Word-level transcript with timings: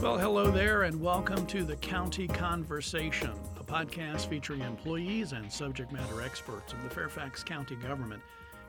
Well, 0.00 0.16
hello 0.16 0.50
there, 0.50 0.84
and 0.84 0.98
welcome 0.98 1.46
to 1.48 1.62
the 1.62 1.76
County 1.76 2.26
Conversation, 2.26 3.32
a 3.58 3.62
podcast 3.62 4.30
featuring 4.30 4.62
employees 4.62 5.32
and 5.32 5.52
subject 5.52 5.92
matter 5.92 6.22
experts 6.22 6.72
of 6.72 6.82
the 6.82 6.88
Fairfax 6.88 7.44
County 7.44 7.76
government 7.76 8.22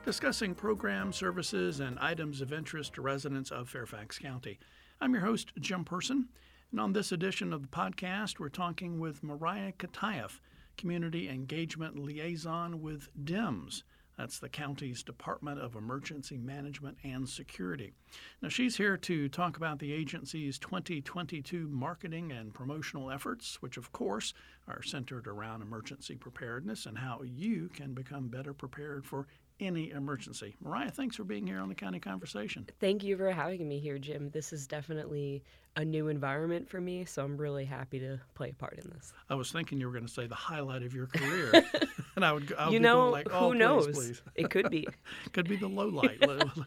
discussing 0.04 0.54
programs, 0.54 1.16
services, 1.16 1.80
and 1.80 1.98
items 2.00 2.42
of 2.42 2.52
interest 2.52 2.92
to 2.94 3.00
residents 3.00 3.50
of 3.50 3.70
Fairfax 3.70 4.18
County. 4.18 4.58
I'm 5.00 5.14
your 5.14 5.22
host, 5.22 5.52
Jim 5.58 5.86
Person, 5.86 6.28
and 6.70 6.78
on 6.78 6.92
this 6.92 7.12
edition 7.12 7.54
of 7.54 7.62
the 7.62 7.68
podcast, 7.68 8.38
we're 8.38 8.50
talking 8.50 9.00
with 9.00 9.22
Mariah 9.22 9.72
Katayev, 9.72 10.38
Community 10.76 11.30
Engagement 11.30 11.98
Liaison 11.98 12.82
with 12.82 13.08
DEMS. 13.24 13.84
That's 14.16 14.38
the 14.38 14.48
county's 14.48 15.02
Department 15.02 15.60
of 15.60 15.74
Emergency 15.74 16.36
Management 16.36 16.98
and 17.02 17.28
Security. 17.28 17.94
Now, 18.40 18.48
she's 18.48 18.76
here 18.76 18.96
to 18.98 19.28
talk 19.28 19.56
about 19.56 19.78
the 19.78 19.92
agency's 19.92 20.58
2022 20.58 21.68
marketing 21.68 22.30
and 22.30 22.52
promotional 22.52 23.10
efforts, 23.10 23.60
which, 23.62 23.76
of 23.76 23.92
course, 23.92 24.34
are 24.68 24.82
centered 24.82 25.26
around 25.26 25.62
emergency 25.62 26.16
preparedness 26.16 26.86
and 26.86 26.98
how 26.98 27.22
you 27.22 27.70
can 27.72 27.94
become 27.94 28.28
better 28.28 28.52
prepared 28.52 29.04
for 29.06 29.26
any 29.62 29.90
emergency. 29.90 30.54
Mariah, 30.62 30.90
thanks 30.90 31.16
for 31.16 31.24
being 31.24 31.46
here 31.46 31.58
on 31.58 31.68
the 31.68 31.74
County 31.74 32.00
Conversation. 32.00 32.66
Thank 32.80 33.02
you 33.02 33.16
for 33.16 33.30
having 33.30 33.68
me 33.68 33.78
here, 33.78 33.98
Jim. 33.98 34.30
This 34.30 34.52
is 34.52 34.66
definitely 34.66 35.42
a 35.76 35.84
new 35.84 36.08
environment 36.08 36.68
for 36.68 36.80
me, 36.80 37.04
so 37.04 37.24
I'm 37.24 37.36
really 37.36 37.64
happy 37.64 37.98
to 38.00 38.20
play 38.34 38.50
a 38.50 38.54
part 38.54 38.78
in 38.82 38.90
this. 38.90 39.12
I 39.30 39.34
was 39.34 39.50
thinking 39.50 39.80
you 39.80 39.86
were 39.86 39.92
going 39.92 40.06
to 40.06 40.12
say 40.12 40.26
the 40.26 40.34
highlight 40.34 40.82
of 40.82 40.94
your 40.94 41.06
career, 41.14 41.64
and 42.16 42.24
I 42.24 42.32
would. 42.32 42.52
I 42.54 42.66
would 42.66 42.72
you 42.74 42.80
know, 42.80 43.10
like, 43.10 43.28
oh, 43.30 43.50
who 43.50 43.54
please, 43.54 43.58
knows? 43.58 43.88
Please. 43.88 44.22
It 44.34 44.50
could 44.50 44.70
be. 44.70 44.86
could 45.32 45.48
be 45.48 45.56
the 45.56 45.68
low 45.68 45.86
light. 45.86 46.18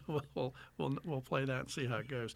we'll, 0.06 0.22
we'll, 0.34 0.54
we'll, 0.78 0.98
we'll 1.04 1.20
play 1.20 1.44
that 1.44 1.60
and 1.60 1.70
see 1.70 1.86
how 1.86 1.96
it 1.96 2.08
goes. 2.08 2.34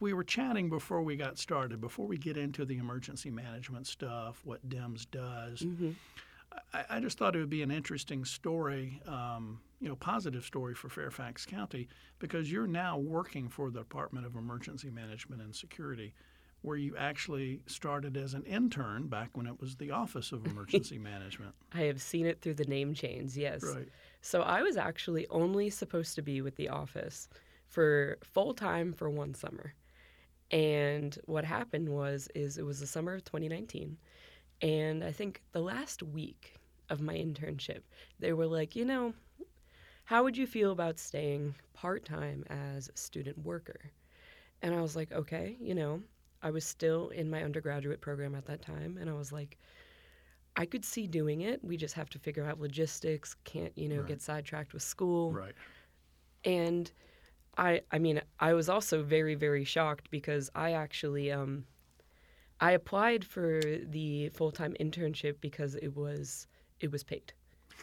We 0.00 0.14
were 0.14 0.24
chatting 0.24 0.68
before 0.68 1.02
we 1.02 1.14
got 1.14 1.38
started, 1.38 1.80
before 1.80 2.06
we 2.06 2.18
get 2.18 2.36
into 2.36 2.64
the 2.64 2.78
emergency 2.78 3.30
management 3.30 3.86
stuff, 3.86 4.40
what 4.44 4.68
DEMS 4.68 5.06
does. 5.06 5.60
Mm-hmm. 5.60 5.90
I, 6.72 6.84
I, 6.90 7.00
just 7.00 7.18
thought 7.18 7.36
it 7.36 7.38
would 7.38 7.50
be 7.50 7.62
an 7.62 7.70
interesting 7.70 8.24
story, 8.24 9.00
um, 9.06 9.60
you 9.80 9.88
know, 9.88 9.96
positive 9.96 10.44
story 10.44 10.74
for 10.74 10.88
Fairfax 10.88 11.46
County 11.46 11.88
because 12.18 12.50
you're 12.50 12.66
now 12.66 12.98
working 12.98 13.48
for 13.48 13.70
the 13.70 13.80
Department 13.80 14.26
of 14.26 14.36
Emergency 14.36 14.90
Management 14.90 15.42
and 15.42 15.54
Security, 15.54 16.14
where 16.62 16.76
you 16.76 16.96
actually 16.96 17.60
started 17.66 18.16
as 18.16 18.34
an 18.34 18.44
intern 18.44 19.08
back 19.08 19.30
when 19.36 19.46
it 19.46 19.60
was 19.60 19.76
the 19.76 19.90
Office 19.90 20.32
of 20.32 20.46
Emergency 20.46 20.98
Management. 20.98 21.54
I 21.72 21.82
have 21.82 22.00
seen 22.00 22.26
it 22.26 22.40
through 22.40 22.54
the 22.54 22.64
name 22.64 22.94
change, 22.94 23.36
yes. 23.36 23.62
Right. 23.62 23.88
So 24.20 24.42
I 24.42 24.62
was 24.62 24.76
actually 24.76 25.26
only 25.28 25.70
supposed 25.70 26.14
to 26.14 26.22
be 26.22 26.40
with 26.40 26.56
the 26.56 26.68
office 26.68 27.28
for 27.66 28.18
full 28.22 28.54
time 28.54 28.92
for 28.92 29.10
one 29.10 29.34
summer. 29.34 29.74
And 30.50 31.18
what 31.24 31.44
happened 31.44 31.88
was 31.88 32.28
is 32.34 32.58
it 32.58 32.66
was 32.66 32.80
the 32.80 32.86
summer 32.86 33.14
of 33.14 33.24
2019 33.24 33.96
and 34.62 35.04
I 35.04 35.12
think 35.12 35.42
the 35.52 35.60
last 35.60 36.02
week 36.02 36.54
of 36.90 37.00
my 37.02 37.14
internship, 37.14 37.82
they 38.20 38.32
were 38.32 38.46
like, 38.46 38.76
you 38.76 38.84
know, 38.86 39.14
how 40.04 40.22
would 40.24 40.36
you 40.36 40.46
feel 40.46 40.72
about 40.72 40.98
staying 40.98 41.54
part 41.74 42.04
time 42.04 42.44
as 42.50 42.88
a 42.88 42.96
student 42.98 43.38
worker? 43.38 43.80
And 44.62 44.74
I 44.74 44.82
was 44.82 44.96
like, 44.96 45.12
okay, 45.12 45.56
you 45.60 45.74
know, 45.74 46.02
I 46.42 46.50
was 46.50 46.64
still 46.64 47.10
in 47.10 47.30
my 47.30 47.42
undergraduate 47.42 48.00
program 48.00 48.34
at 48.34 48.46
that 48.46 48.62
time. 48.62 48.98
And 49.00 49.10
I 49.10 49.14
was 49.14 49.32
like, 49.32 49.58
I 50.56 50.66
could 50.66 50.84
see 50.84 51.06
doing 51.06 51.42
it. 51.42 51.64
We 51.64 51.76
just 51.76 51.94
have 51.94 52.10
to 52.10 52.18
figure 52.18 52.44
out 52.44 52.60
logistics, 52.60 53.34
can't, 53.44 53.76
you 53.76 53.88
know, 53.88 53.98
Right. 53.98 54.06
get 54.08 54.22
sidetracked 54.22 54.74
with 54.74 54.82
school. 54.82 55.32
Right. 55.32 55.54
And 56.44 56.90
I 57.56 57.82
I 57.90 57.98
mean, 57.98 58.20
I 58.40 58.54
was 58.54 58.68
also 58.68 59.02
very 59.02 59.34
very 59.34 59.64
shocked 59.64 60.10
because 60.10 60.50
I 60.54 60.72
actually 60.72 61.32
um 61.32 61.66
I 62.62 62.70
applied 62.72 63.24
for 63.24 63.60
the 63.62 64.30
full-time 64.30 64.74
internship 64.80 65.34
because 65.40 65.74
it 65.74 65.94
was 65.96 66.46
it 66.80 66.90
was 66.90 67.02
paid. 67.04 67.32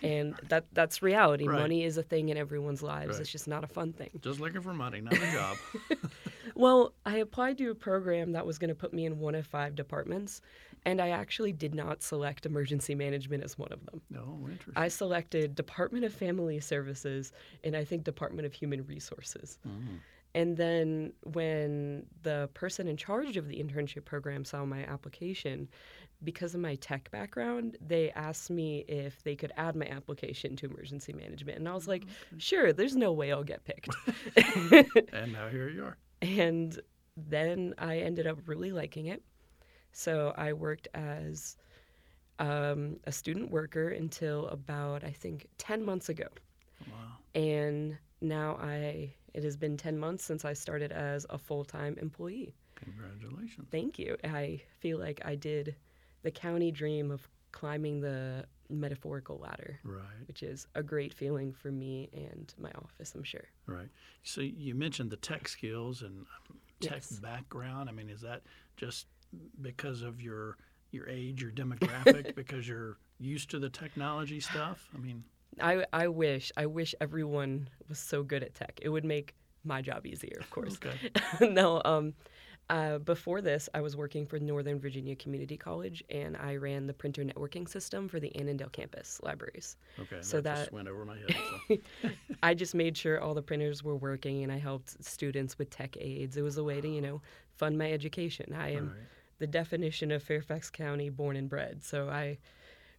And 0.02 0.36
that 0.48 0.66
that's 0.72 1.02
reality. 1.02 1.46
Right. 1.46 1.60
Money 1.60 1.84
is 1.84 1.98
a 1.98 2.04
thing 2.04 2.30
in 2.30 2.38
everyone's 2.38 2.82
lives. 2.82 3.12
Right. 3.14 3.22
It's 3.22 3.30
just 3.32 3.48
not 3.48 3.64
a 3.66 3.68
fun 3.68 3.92
thing. 3.92 4.10
Just 4.22 4.40
looking 4.40 4.62
for 4.62 4.74
money, 4.74 5.02
not 5.02 5.14
a 5.14 5.32
job. 5.32 5.58
Well, 6.56 6.94
I 7.06 7.18
applied 7.18 7.58
to 7.60 7.70
a 7.70 7.76
program 7.76 8.34
that 8.34 8.46
was 8.46 8.58
going 8.58 8.70
to 8.70 8.76
put 8.76 8.92
me 8.94 9.06
in 9.06 9.20
one 9.20 9.34
of 9.34 9.48
five 9.48 9.76
departments, 9.76 10.42
and 10.84 11.00
I 11.00 11.10
actually 11.10 11.54
did 11.54 11.74
not 11.74 12.02
select 12.04 12.46
emergency 12.46 12.96
management 12.96 13.44
as 13.44 13.58
one 13.58 13.72
of 13.72 13.86
them. 13.86 14.02
no, 14.10 14.38
interesting. 14.44 14.74
I 14.76 14.90
selected 14.90 15.56
Department 15.56 16.04
of 16.04 16.14
Family 16.14 16.60
Services 16.60 17.32
and 17.64 17.78
I 17.78 17.86
think 17.86 18.04
Department 18.04 18.46
of 18.46 18.52
Human 18.54 18.86
Resources. 18.86 19.58
Mhm. 19.66 20.00
And 20.36 20.58
then 20.58 21.14
when 21.24 22.06
the 22.22 22.50
person 22.54 22.88
in 22.88 22.98
charge 22.98 23.38
of 23.38 23.48
the 23.48 23.56
internship 23.62 24.06
program 24.06 24.46
saw 24.46 24.64
my 24.66 24.84
application, 24.86 25.68
because 26.24 26.54
of 26.54 26.62
my 26.62 26.76
tech 26.76 27.10
background, 27.12 27.78
they 27.82 28.12
asked 28.12 28.50
me 28.50 28.80
if 28.88 29.24
they 29.24 29.36
could 29.36 29.52
add 29.58 29.76
my 29.76 29.88
application 29.88 30.56
to 30.58 30.66
emergency 30.68 31.14
management. 31.14 31.58
And 31.58 31.68
I 31.68 31.74
was 31.74 31.88
like, 31.88 32.06
sure, 32.38 32.74
there's 32.74 32.96
no 32.96 33.12
way 33.14 33.32
I'll 33.32 33.44
get 33.44 33.64
picked. 33.64 33.96
And 35.14 35.32
now 35.34 35.48
here 35.50 35.70
you 35.70 35.84
are. 35.84 35.98
and 36.22 36.80
then 37.18 37.74
I 37.78 38.00
ended 38.00 38.28
up 38.28 38.40
really 38.46 38.72
liking 38.72 39.08
it. 39.08 39.24
So 39.92 40.34
I 40.38 40.54
worked 40.54 40.88
as 40.94 41.58
um, 42.40 42.98
a 43.06 43.12
student 43.12 43.52
worker 43.52 43.90
until 43.90 44.48
about, 44.48 45.04
I 45.04 45.12
think, 45.12 45.48
10 45.58 45.84
months 45.84 46.10
ago. 46.10 46.28
Wow. 46.88 47.18
And 47.36 47.98
now 48.22 48.58
I, 48.62 49.14
it 49.34 49.44
has 49.44 49.56
been 49.58 49.78
10 49.78 49.98
months 49.98 50.24
since 50.24 50.46
I 50.46 50.54
started 50.54 50.92
as 50.92 51.26
a 51.30 51.38
full 51.38 51.64
time 51.66 51.98
employee. 52.02 52.56
Congratulations. 52.76 53.68
Thank 53.72 54.00
you. 54.00 54.18
I 54.24 54.62
feel 54.80 54.98
like 55.00 55.22
I 55.26 55.36
did 55.36 55.76
the 56.24 56.32
county 56.32 56.72
dream 56.72 57.12
of 57.12 57.28
climbing 57.52 58.00
the 58.02 58.46
metaphorical 58.70 59.38
ladder, 59.40 59.80
Right. 59.84 60.28
which 60.28 60.44
is 60.44 60.68
a 60.76 60.84
great 60.84 61.14
feeling 61.14 61.52
for 61.52 61.72
me 61.72 62.10
and 62.14 62.54
my 62.60 62.72
office, 62.84 63.16
I'm 63.16 63.24
sure. 63.24 63.46
Right. 63.66 63.90
So 64.24 64.42
you 64.42 64.76
mentioned 64.76 65.10
the 65.10 65.18
tech 65.18 65.48
skills 65.48 66.02
and 66.04 66.20
um, 66.50 66.58
tech 66.80 66.94
Yes. 67.10 67.20
background. 67.20 67.90
I 67.90 67.92
mean, 67.94 68.10
is 68.10 68.22
that 68.22 68.44
just 68.78 69.08
because 69.62 70.02
of 70.02 70.22
your 70.22 70.58
your 70.92 71.08
age, 71.08 71.42
your 71.42 71.52
demographic, 71.52 72.34
because 72.36 72.68
you're 72.68 72.98
used 73.20 73.50
to 73.52 73.60
the 73.60 73.70
technology 73.70 74.40
stuff? 74.40 74.88
I 74.96 74.98
mean, 74.98 75.24
I, 75.62 75.86
I 75.94 76.08
wish, 76.08 76.52
I 76.58 76.66
wish 76.66 76.94
everyone 77.02 77.70
was 77.88 78.00
so 78.00 78.24
good 78.24 78.44
at 78.44 78.54
tech. 78.56 78.80
It 78.82 78.90
would 78.90 79.06
make 79.06 79.36
my 79.64 79.82
job 79.82 80.06
easier, 80.06 80.38
of 80.40 80.50
course. 80.50 80.78
okay. 80.84 81.50
no, 81.52 81.82
um, 81.86 82.14
uh, 82.70 83.00
before 83.00 83.42
this, 83.42 83.68
I 83.74 83.82
was 83.82 83.96
working 83.98 84.28
for 84.28 84.38
Northern 84.40 84.80
Virginia 84.80 85.16
Community 85.16 85.58
College, 85.58 86.04
and 86.12 86.38
I 86.38 86.56
ran 86.56 86.86
the 86.86 86.94
printer 86.94 87.24
networking 87.24 87.68
system 87.68 88.08
for 88.08 88.20
the 88.20 88.32
Annandale 88.40 88.70
campus 88.70 89.20
libraries. 89.24 89.76
Okay. 90.00 90.18
So 90.22 90.40
that, 90.42 90.56
just 90.56 90.66
that- 90.66 90.74
went 90.74 90.88
over 90.88 91.04
my 91.04 91.18
head. 91.18 91.36
So. 92.04 92.10
I 92.44 92.54
just 92.54 92.76
made 92.76 92.96
sure 92.96 93.20
all 93.20 93.34
the 93.34 93.42
printers 93.42 93.84
were 93.84 93.96
working, 93.96 94.44
and 94.44 94.52
I 94.52 94.60
helped 94.60 95.04
students 95.04 95.58
with 95.58 95.72
tech 95.72 95.98
aids. 96.00 96.38
It 96.38 96.44
was 96.44 96.58
a 96.58 96.64
way 96.64 96.80
to, 96.80 96.88
you 96.88 97.02
know, 97.02 97.22
fund 97.58 97.78
my 97.78 97.92
education. 97.92 98.54
I 98.54 98.74
am 98.74 98.90
Right. 98.90 99.08
the 99.40 99.48
definition 99.48 100.12
of 100.12 100.22
Fairfax 100.22 100.70
County 100.70 101.10
born 101.10 101.36
and 101.38 101.50
bred. 101.50 101.84
So 101.84 102.08
I 102.08 102.38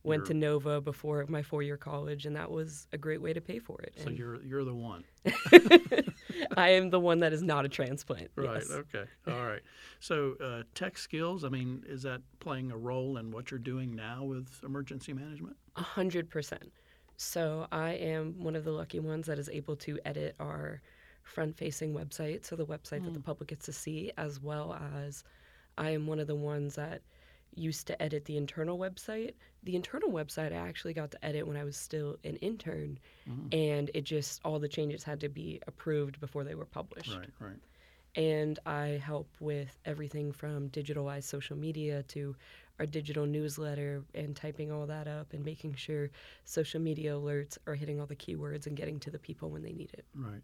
went 0.03 0.27
to 0.27 0.35
Nova 0.35 0.81
before 0.81 1.25
my 1.29 1.43
four-year 1.43 1.77
college, 1.77 2.27
and 2.27 2.35
that 2.37 2.51
was 2.51 2.87
a 2.93 2.99
great 2.99 3.21
way 3.21 3.33
to 3.33 3.41
pay 3.41 3.59
for 3.59 3.81
it. 3.83 3.95
So 3.99 4.09
And 4.09 4.19
you're 4.19 4.43
you're 4.43 4.65
the 4.65 4.75
one. 4.75 5.05
I 6.57 6.71
am 6.71 6.91
the 6.91 7.01
one 7.01 7.21
that 7.21 7.33
is 7.33 7.43
not 7.43 7.65
a 7.65 7.69
transplant. 7.69 8.31
Right. 8.35 8.55
yes. 8.55 8.71
Okay. 8.71 9.05
All 9.29 9.47
right. 9.47 9.63
So 10.01 10.37
uh, 10.43 10.63
tech 10.75 10.97
skills. 10.97 11.45
I 11.45 11.49
mean, 11.49 11.85
is 11.87 12.03
that 12.03 12.23
playing 12.41 12.71
a 12.71 12.77
role 12.77 13.19
in 13.19 13.31
what 13.31 13.51
you're 13.51 13.59
doing 13.59 13.95
now 13.95 14.25
with 14.25 14.49
emergency 14.65 15.13
management? 15.13 15.57
A 15.77 15.83
hundred 15.83 16.31
percent. 16.31 16.73
So 17.17 17.67
I 17.71 17.91
am 17.91 18.43
one 18.43 18.57
of 18.57 18.65
the 18.65 18.73
lucky 18.73 18.99
ones 18.99 19.27
that 19.27 19.39
is 19.39 19.51
able 19.51 19.77
to 19.77 19.99
edit 20.07 20.35
our 20.41 20.81
front-facing 21.23 21.95
website, 21.95 22.47
so 22.47 22.57
the 22.57 22.65
website 22.65 23.05
that 23.05 23.13
the 23.13 23.21
public 23.21 23.51
gets 23.51 23.67
to 23.67 23.73
see, 23.75 24.11
as 24.17 24.41
well 24.41 24.77
as 24.97 25.23
I 25.77 25.91
am 25.91 26.07
one 26.07 26.19
of 26.19 26.27
the 26.27 26.35
ones 26.35 26.75
that 26.77 27.03
used 27.55 27.87
to 27.89 28.03
edit 28.03 28.25
the 28.25 28.37
internal 28.37 28.79
website. 28.79 29.35
The 29.65 29.77
internal 29.77 30.11
website 30.11 30.53
I 30.53 30.57
actually 30.69 30.95
got 30.95 31.11
to 31.13 31.25
edit 31.25 31.47
when 31.47 31.57
I 31.57 31.65
was 31.65 31.77
still 31.77 32.17
an 32.25 32.37
intern, 32.37 32.99
mm-hmm. 33.29 33.49
and 33.53 33.91
it 33.95 34.03
just 34.05 34.41
all 34.45 34.59
the 34.59 34.69
changes 34.69 35.03
had 35.03 35.21
to 35.21 35.29
be 35.29 35.61
approved 35.67 36.21
before 36.21 36.45
they 36.45 36.55
were 36.55 36.67
published. 36.67 37.15
Right. 37.15 37.29
Right. 37.41 37.59
and 38.17 38.59
I 38.67 39.01
help 39.05 39.29
with 39.41 39.79
everything 39.85 40.33
from 40.33 40.69
digitalized 40.71 41.25
social 41.25 41.57
media 41.57 42.03
to 42.05 42.35
our 42.79 42.87
digital 42.87 43.27
newsletter 43.27 44.03
and 44.15 44.35
typing 44.35 44.73
all 44.73 44.87
that 44.87 45.07
up 45.07 45.33
and 45.35 45.45
making 45.45 45.75
sure 45.75 46.11
social 46.45 46.81
media 46.81 47.13
alerts 47.13 47.59
are 47.67 47.75
hitting 47.75 48.01
all 48.01 48.07
the 48.07 48.17
keywords 48.17 48.67
and 48.67 48.77
getting 48.77 48.99
to 49.01 49.11
the 49.11 49.19
people 49.19 49.51
when 49.51 49.63
they 49.63 49.73
need 49.73 49.91
it. 49.93 50.07
Right. 50.15 50.43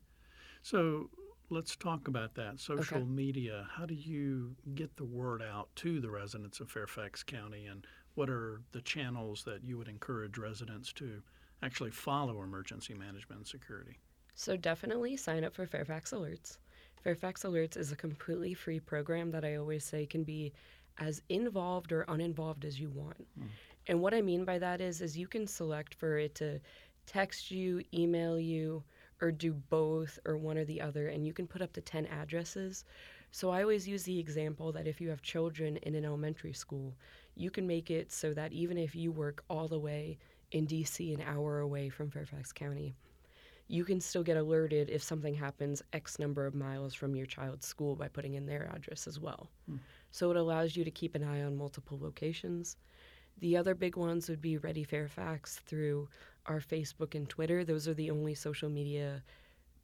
So 0.62 1.08
let's 1.50 1.76
talk 1.76 2.08
about 2.08 2.34
that. 2.34 2.58
Social 2.60 2.98
Okay. 2.98 3.06
media. 3.06 3.68
How 3.70 3.86
do 3.86 3.94
you 3.94 4.56
get 4.74 4.96
the 4.96 5.04
word 5.04 5.42
out 5.42 5.74
to 5.76 6.00
the 6.00 6.10
residents 6.10 6.60
of 6.60 6.70
Fairfax 6.70 7.22
County, 7.22 7.66
and 7.66 7.86
what 8.14 8.28
are 8.30 8.62
the 8.72 8.80
channels 8.80 9.44
that 9.44 9.62
you 9.64 9.78
would 9.78 9.88
encourage 9.88 10.38
residents 10.38 10.92
to 10.94 11.22
actually 11.62 11.90
follow 11.90 12.42
emergency 12.42 12.94
management 12.94 13.40
and 13.40 13.46
security? 13.46 13.98
So 14.34 14.56
definitely 14.56 15.16
sign 15.16 15.44
up 15.44 15.54
for 15.54 15.66
Fairfax 15.66 16.12
Alerts. 16.12 16.58
Fairfax 17.02 17.44
Alerts 17.44 17.76
is 17.76 17.92
a 17.92 17.96
completely 17.96 18.52
free 18.52 18.80
program 18.80 19.30
that 19.30 19.44
I 19.44 19.56
always 19.56 19.84
say 19.84 20.06
can 20.06 20.24
be 20.24 20.52
as 20.98 21.22
involved 21.28 21.92
or 21.92 22.04
uninvolved 22.08 22.64
as 22.64 22.80
you 22.80 22.90
want. 22.90 23.26
Mm. 23.38 23.48
And 23.86 24.00
what 24.00 24.14
I 24.14 24.22
mean 24.22 24.44
by 24.44 24.58
that 24.58 24.80
is 24.80 25.00
is 25.00 25.16
you 25.16 25.28
can 25.28 25.46
select 25.46 25.94
for 25.94 26.18
it 26.18 26.34
to 26.36 26.60
text 27.06 27.50
you, 27.50 27.82
email 27.94 28.40
you, 28.40 28.82
or 29.20 29.32
do 29.32 29.52
both 29.52 30.18
or 30.24 30.36
one 30.36 30.58
or 30.58 30.64
the 30.64 30.80
other 30.80 31.08
and 31.08 31.26
you 31.26 31.32
can 31.32 31.46
put 31.46 31.62
up 31.62 31.72
to 31.72 31.80
10 31.80 32.06
addresses. 32.06 32.84
So 33.30 33.50
I 33.50 33.62
always 33.62 33.88
use 33.88 34.04
the 34.04 34.18
example 34.18 34.72
that 34.72 34.86
if 34.86 35.00
you 35.00 35.08
have 35.10 35.22
children 35.22 35.76
in 35.78 35.94
an 35.94 36.04
elementary 36.04 36.52
school, 36.52 36.94
you 37.34 37.50
can 37.50 37.66
make 37.66 37.90
it 37.90 38.12
so 38.12 38.32
that 38.34 38.52
even 38.52 38.78
if 38.78 38.94
you 38.94 39.12
work 39.12 39.44
all 39.50 39.68
the 39.68 39.78
way 39.78 40.18
in 40.52 40.66
DC 40.66 41.14
an 41.14 41.22
hour 41.22 41.60
away 41.60 41.88
from 41.88 42.10
Fairfax 42.10 42.52
County, 42.52 42.94
you 43.68 43.84
can 43.84 44.00
still 44.00 44.22
get 44.22 44.36
alerted 44.36 44.88
if 44.90 45.02
something 45.02 45.34
happens 45.34 45.82
X 45.92 46.18
number 46.18 46.46
of 46.46 46.54
miles 46.54 46.94
from 46.94 47.16
your 47.16 47.26
child's 47.26 47.66
school 47.66 47.96
by 47.96 48.08
putting 48.08 48.34
in 48.34 48.46
their 48.46 48.70
address 48.74 49.06
as 49.06 49.18
well. 49.18 49.50
Hmm. 49.68 49.76
So 50.12 50.30
it 50.30 50.36
allows 50.36 50.76
you 50.76 50.84
to 50.84 50.90
keep 50.90 51.14
an 51.14 51.24
eye 51.24 51.42
on 51.42 51.56
multiple 51.56 51.98
locations. 52.00 52.76
The 53.38 53.56
other 53.56 53.74
big 53.74 53.96
ones 53.96 54.28
would 54.28 54.40
be 54.40 54.56
Ready 54.56 54.84
Fairfax 54.84 55.56
through 55.66 56.08
our 56.46 56.60
Facebook 56.60 57.14
and 57.14 57.28
Twitter. 57.28 57.64
Those 57.64 57.88
are 57.88 57.94
the 57.94 58.10
only 58.10 58.34
social 58.34 58.68
media 58.68 59.22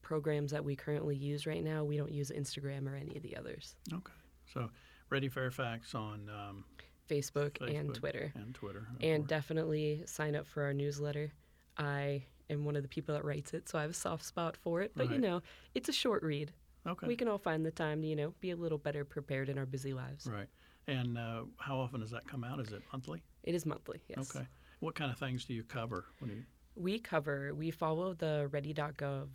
programs 0.00 0.50
that 0.50 0.64
we 0.64 0.76
currently 0.76 1.16
use 1.16 1.46
right 1.46 1.62
now. 1.62 1.84
We 1.84 1.96
don't 1.96 2.12
use 2.12 2.30
Instagram 2.30 2.90
or 2.90 2.96
any 2.96 3.16
of 3.16 3.22
the 3.22 3.36
others. 3.36 3.76
Okay. 3.92 4.12
So 4.52 4.70
Ready 5.10 5.28
Fairfax 5.28 5.94
on 5.94 6.28
um, 6.30 6.64
Facebook, 7.08 7.52
Facebook, 7.58 7.78
and 7.78 7.94
Twitter. 7.94 8.32
And 8.34 8.54
Twitter. 8.54 8.86
And 9.00 9.22
course. 9.22 9.28
definitely 9.28 10.02
sign 10.06 10.34
up 10.34 10.46
for 10.46 10.62
our 10.62 10.72
newsletter. 10.72 11.32
I 11.78 12.24
am 12.50 12.64
one 12.64 12.76
of 12.76 12.82
the 12.82 12.88
people 12.88 13.14
that 13.14 13.24
writes 13.24 13.54
it, 13.54 13.68
so 13.68 13.78
I 13.78 13.82
have 13.82 13.90
a 13.90 13.94
soft 13.94 14.24
spot 14.24 14.56
for 14.56 14.82
it. 14.82 14.92
But 14.96 15.06
right. 15.06 15.14
you 15.14 15.20
know, 15.20 15.42
it's 15.74 15.88
a 15.88 15.92
short 15.92 16.22
read. 16.22 16.52
Okay. 16.86 17.06
We 17.06 17.16
can 17.16 17.28
all 17.28 17.38
find 17.38 17.64
the 17.64 17.70
time 17.70 18.02
to, 18.02 18.08
you 18.08 18.16
know, 18.16 18.34
be 18.40 18.50
a 18.50 18.56
little 18.56 18.78
better 18.78 19.04
prepared 19.04 19.48
in 19.48 19.58
our 19.58 19.66
busy 19.66 19.92
lives. 19.92 20.26
Right. 20.26 20.48
And 20.88 21.16
uh, 21.16 21.42
how 21.58 21.78
often 21.78 22.00
does 22.00 22.10
that 22.10 22.26
come 22.26 22.42
out? 22.42 22.58
Is 22.58 22.72
it 22.72 22.82
monthly? 22.92 23.22
It 23.44 23.54
is 23.54 23.64
monthly, 23.64 24.00
yes. 24.08 24.34
Okay. 24.34 24.46
What 24.82 24.96
kind 24.96 25.12
of 25.12 25.16
things 25.16 25.44
do 25.44 25.54
you 25.54 25.62
cover? 25.62 26.06
You... 26.26 26.42
We 26.74 26.98
cover, 26.98 27.54
we 27.54 27.70
follow 27.70 28.14
the 28.14 28.48
ready.gov 28.50 29.28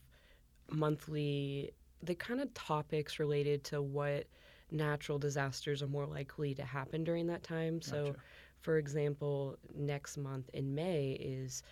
monthly, 0.69 1.71
the 2.03 2.15
kind 2.15 2.41
of 2.41 2.53
topics 2.53 3.17
related 3.17 3.63
to 3.65 3.81
what 3.81 4.25
natural 4.71 5.17
disasters 5.17 5.81
are 5.81 5.87
more 5.87 6.05
likely 6.05 6.53
to 6.55 6.63
happen 6.63 7.05
during 7.05 7.27
that 7.27 7.43
time. 7.43 7.75
Gotcha. 7.75 7.89
So, 7.89 8.15
for 8.59 8.77
example, 8.77 9.55
next 9.73 10.17
month 10.17 10.49
in 10.53 10.75
May 10.75 11.11
is 11.11 11.63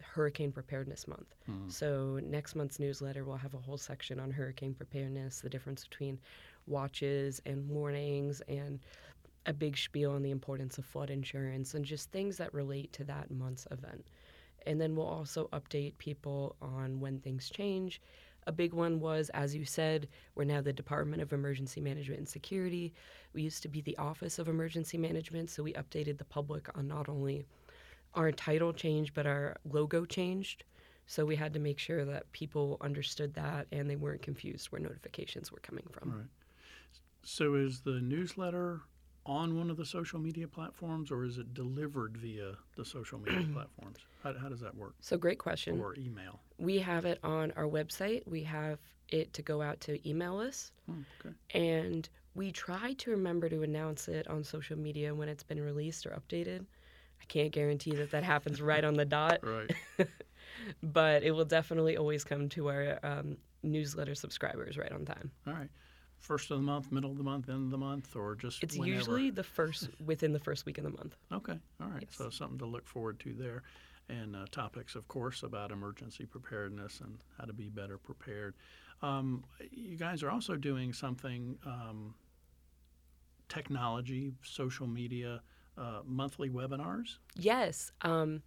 Hurricane 0.00 0.50
Preparedness 0.50 1.06
Month. 1.06 1.34
Mm. 1.50 1.70
So, 1.70 2.20
next 2.24 2.54
month's 2.54 2.80
newsletter 2.80 3.24
will 3.24 3.36
have 3.36 3.52
a 3.52 3.58
whole 3.58 3.76
section 3.76 4.18
on 4.18 4.30
hurricane 4.30 4.72
preparedness, 4.72 5.42
the 5.42 5.50
difference 5.50 5.84
between 5.84 6.18
watches 6.66 7.42
and 7.44 7.68
warnings, 7.68 8.40
and 8.48 8.80
a 9.48 9.52
big 9.52 9.78
spiel 9.78 10.12
on 10.12 10.22
the 10.22 10.30
importance 10.30 10.76
of 10.76 10.84
flood 10.84 11.08
insurance 11.08 11.72
and 11.72 11.84
just 11.84 12.12
things 12.12 12.36
that 12.36 12.52
relate 12.52 12.92
to 12.92 13.02
that 13.02 13.30
month's 13.30 13.66
event. 13.70 14.06
And 14.66 14.78
then 14.78 14.94
we'll 14.94 15.06
also 15.06 15.48
update 15.54 15.96
people 15.96 16.54
on 16.60 17.00
when 17.00 17.18
things 17.18 17.48
change. 17.48 18.02
A 18.46 18.52
big 18.52 18.74
one 18.74 19.00
was, 19.00 19.30
as 19.30 19.56
you 19.56 19.64
said, 19.64 20.08
we're 20.34 20.44
now 20.44 20.60
the 20.60 20.72
Department 20.72 21.22
of 21.22 21.32
Emergency 21.32 21.80
Management 21.80 22.18
and 22.18 22.28
Security. 22.28 22.92
We 23.32 23.42
used 23.42 23.62
to 23.62 23.68
be 23.68 23.80
the 23.80 23.96
Office 23.96 24.38
of 24.38 24.48
Emergency 24.48 24.98
Management, 24.98 25.48
so 25.48 25.62
we 25.62 25.72
updated 25.72 26.18
the 26.18 26.24
public 26.24 26.68
on 26.76 26.86
not 26.86 27.08
only 27.08 27.46
our 28.14 28.30
title 28.32 28.74
change, 28.74 29.14
but 29.14 29.26
our 29.26 29.56
logo 29.64 30.04
changed. 30.04 30.64
So 31.06 31.24
we 31.24 31.36
had 31.36 31.54
to 31.54 31.58
make 31.58 31.78
sure 31.78 32.04
that 32.04 32.30
people 32.32 32.76
understood 32.82 33.32
that 33.34 33.66
and 33.72 33.88
they 33.88 33.96
weren't 33.96 34.20
confused 34.20 34.66
where 34.66 34.80
notifications 34.80 35.50
were 35.50 35.60
coming 35.60 35.86
from. 35.90 36.10
Right. 36.10 36.26
So 37.22 37.54
is 37.54 37.80
the 37.80 38.00
newsletter 38.00 38.82
on 39.28 39.58
one 39.58 39.70
of 39.70 39.76
the 39.76 39.84
social 39.84 40.18
media 40.18 40.48
platforms 40.48 41.12
or 41.12 41.24
is 41.24 41.36
it 41.36 41.52
delivered 41.52 42.16
via 42.16 42.54
the 42.76 42.84
social 42.84 43.18
media 43.18 43.46
platforms? 43.52 43.98
How, 44.24 44.32
how, 44.32 44.48
does 44.48 44.60
that 44.60 44.74
work? 44.74 44.94
So, 45.00 45.16
great 45.18 45.38
question. 45.38 45.78
Or 45.78 45.94
email? 45.96 46.40
We 46.58 46.78
have 46.78 47.04
it 47.04 47.20
on 47.22 47.52
our 47.54 47.66
website. 47.66 48.26
We 48.26 48.42
have 48.44 48.78
it 49.10 49.32
to 49.34 49.42
go 49.42 49.60
out 49.60 49.80
to 49.82 50.08
email 50.08 50.36
lists. 50.36 50.72
Hmm, 50.86 51.02
okay. 51.20 51.34
And 51.54 52.08
we 52.34 52.50
try 52.50 52.94
to 52.94 53.10
remember 53.10 53.48
to 53.50 53.62
announce 53.62 54.08
it 54.08 54.26
on 54.28 54.42
social 54.42 54.78
media 54.78 55.14
when 55.14 55.28
it's 55.28 55.44
been 55.44 55.60
released 55.60 56.06
or 56.06 56.10
updated. 56.10 56.64
I 57.20 57.24
can't 57.26 57.52
guarantee 57.52 57.94
that 57.96 58.10
that 58.12 58.24
happens 58.24 58.62
right 58.62 58.84
on 58.84 58.94
the 58.94 59.04
dot. 59.04 59.40
Right. 59.42 59.70
but 60.82 61.22
it 61.22 61.32
will 61.32 61.44
definitely 61.44 61.96
always 61.96 62.24
come 62.24 62.48
to 62.50 62.68
our 62.68 62.98
um, 63.02 63.36
newsletter 63.62 64.14
subscribers 64.14 64.78
right 64.78 64.92
on 64.92 65.04
time. 65.04 65.30
All 65.46 65.52
right. 65.52 65.68
First 66.18 66.50
of 66.50 66.58
the 66.58 66.62
month, 66.64 66.90
middle 66.92 67.10
of 67.10 67.16
the 67.16 67.22
month, 67.22 67.48
end 67.48 67.64
of 67.66 67.70
the 67.70 67.78
month, 67.78 68.14
or 68.16 68.34
just 68.34 68.62
It's 68.62 68.76
whenever? 68.76 68.96
usually 68.96 69.30
the 69.30 69.42
first 69.44 69.88
within 70.04 70.32
the 70.32 70.38
first 70.38 70.66
week 70.66 70.78
of 70.78 70.84
the 70.84 70.90
month. 70.90 71.16
Okay. 71.32 71.58
All 71.80 71.88
right. 71.88 72.02
Yes. 72.02 72.16
So 72.16 72.30
something 72.30 72.58
to 72.58 72.66
look 72.66 72.86
forward 72.86 73.18
to 73.20 73.32
there. 73.34 73.62
And 74.10 74.34
uh, 74.34 74.46
topics, 74.50 74.94
of 74.94 75.06
course, 75.08 75.42
about 75.42 75.70
emergency 75.70 76.24
preparedness 76.24 77.00
and 77.00 77.18
how 77.38 77.44
to 77.44 77.52
be 77.52 77.68
better 77.68 77.98
prepared. 77.98 78.54
Um, 79.02 79.44
you 79.70 79.96
guys 79.96 80.22
are 80.22 80.30
also 80.30 80.56
doing 80.56 80.92
something 80.92 81.58
um, 81.66 82.14
technology, 83.48 84.32
social 84.42 84.86
media, 84.86 85.42
uh, 85.76 86.00
monthly 86.04 86.48
webinars? 86.50 87.16
Yes. 87.36 87.92
Um, 88.02 88.42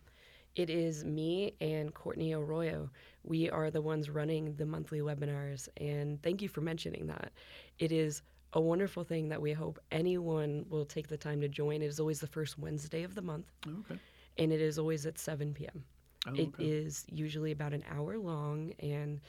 it 0.55 0.69
is 0.69 1.03
me 1.03 1.53
and 1.61 1.93
Courtney 1.93 2.33
Arroyo. 2.33 2.89
We 3.23 3.49
are 3.49 3.71
the 3.71 3.81
ones 3.81 4.09
running 4.09 4.55
the 4.55 4.65
monthly 4.65 4.99
webinars. 4.99 5.69
And 5.77 6.21
thank 6.21 6.41
you 6.41 6.49
for 6.49 6.61
mentioning 6.61 7.07
that. 7.07 7.31
It 7.79 7.91
is 7.91 8.21
a 8.53 8.59
wonderful 8.59 9.03
thing 9.03 9.29
that 9.29 9.41
we 9.41 9.53
hope 9.53 9.79
anyone 9.91 10.65
will 10.69 10.85
take 10.85 11.07
the 11.07 11.17
time 11.17 11.39
to 11.41 11.47
join. 11.47 11.81
It 11.81 11.87
is 11.87 11.99
always 11.99 12.19
the 12.19 12.27
first 12.27 12.59
Wednesday 12.59 13.03
of 13.03 13.15
the 13.15 13.21
month. 13.21 13.45
Okay. 13.67 13.99
And 14.37 14.51
it 14.51 14.61
is 14.61 14.77
always 14.77 15.05
at 15.05 15.17
7 15.17 15.53
p.m. 15.53 15.83
Oh, 16.27 16.33
It 16.33 16.53
is 16.59 17.05
usually 17.09 17.51
about 17.51 17.73
an 17.73 17.83
hour 17.89 18.17
long. 18.17 18.73
And 18.79 19.21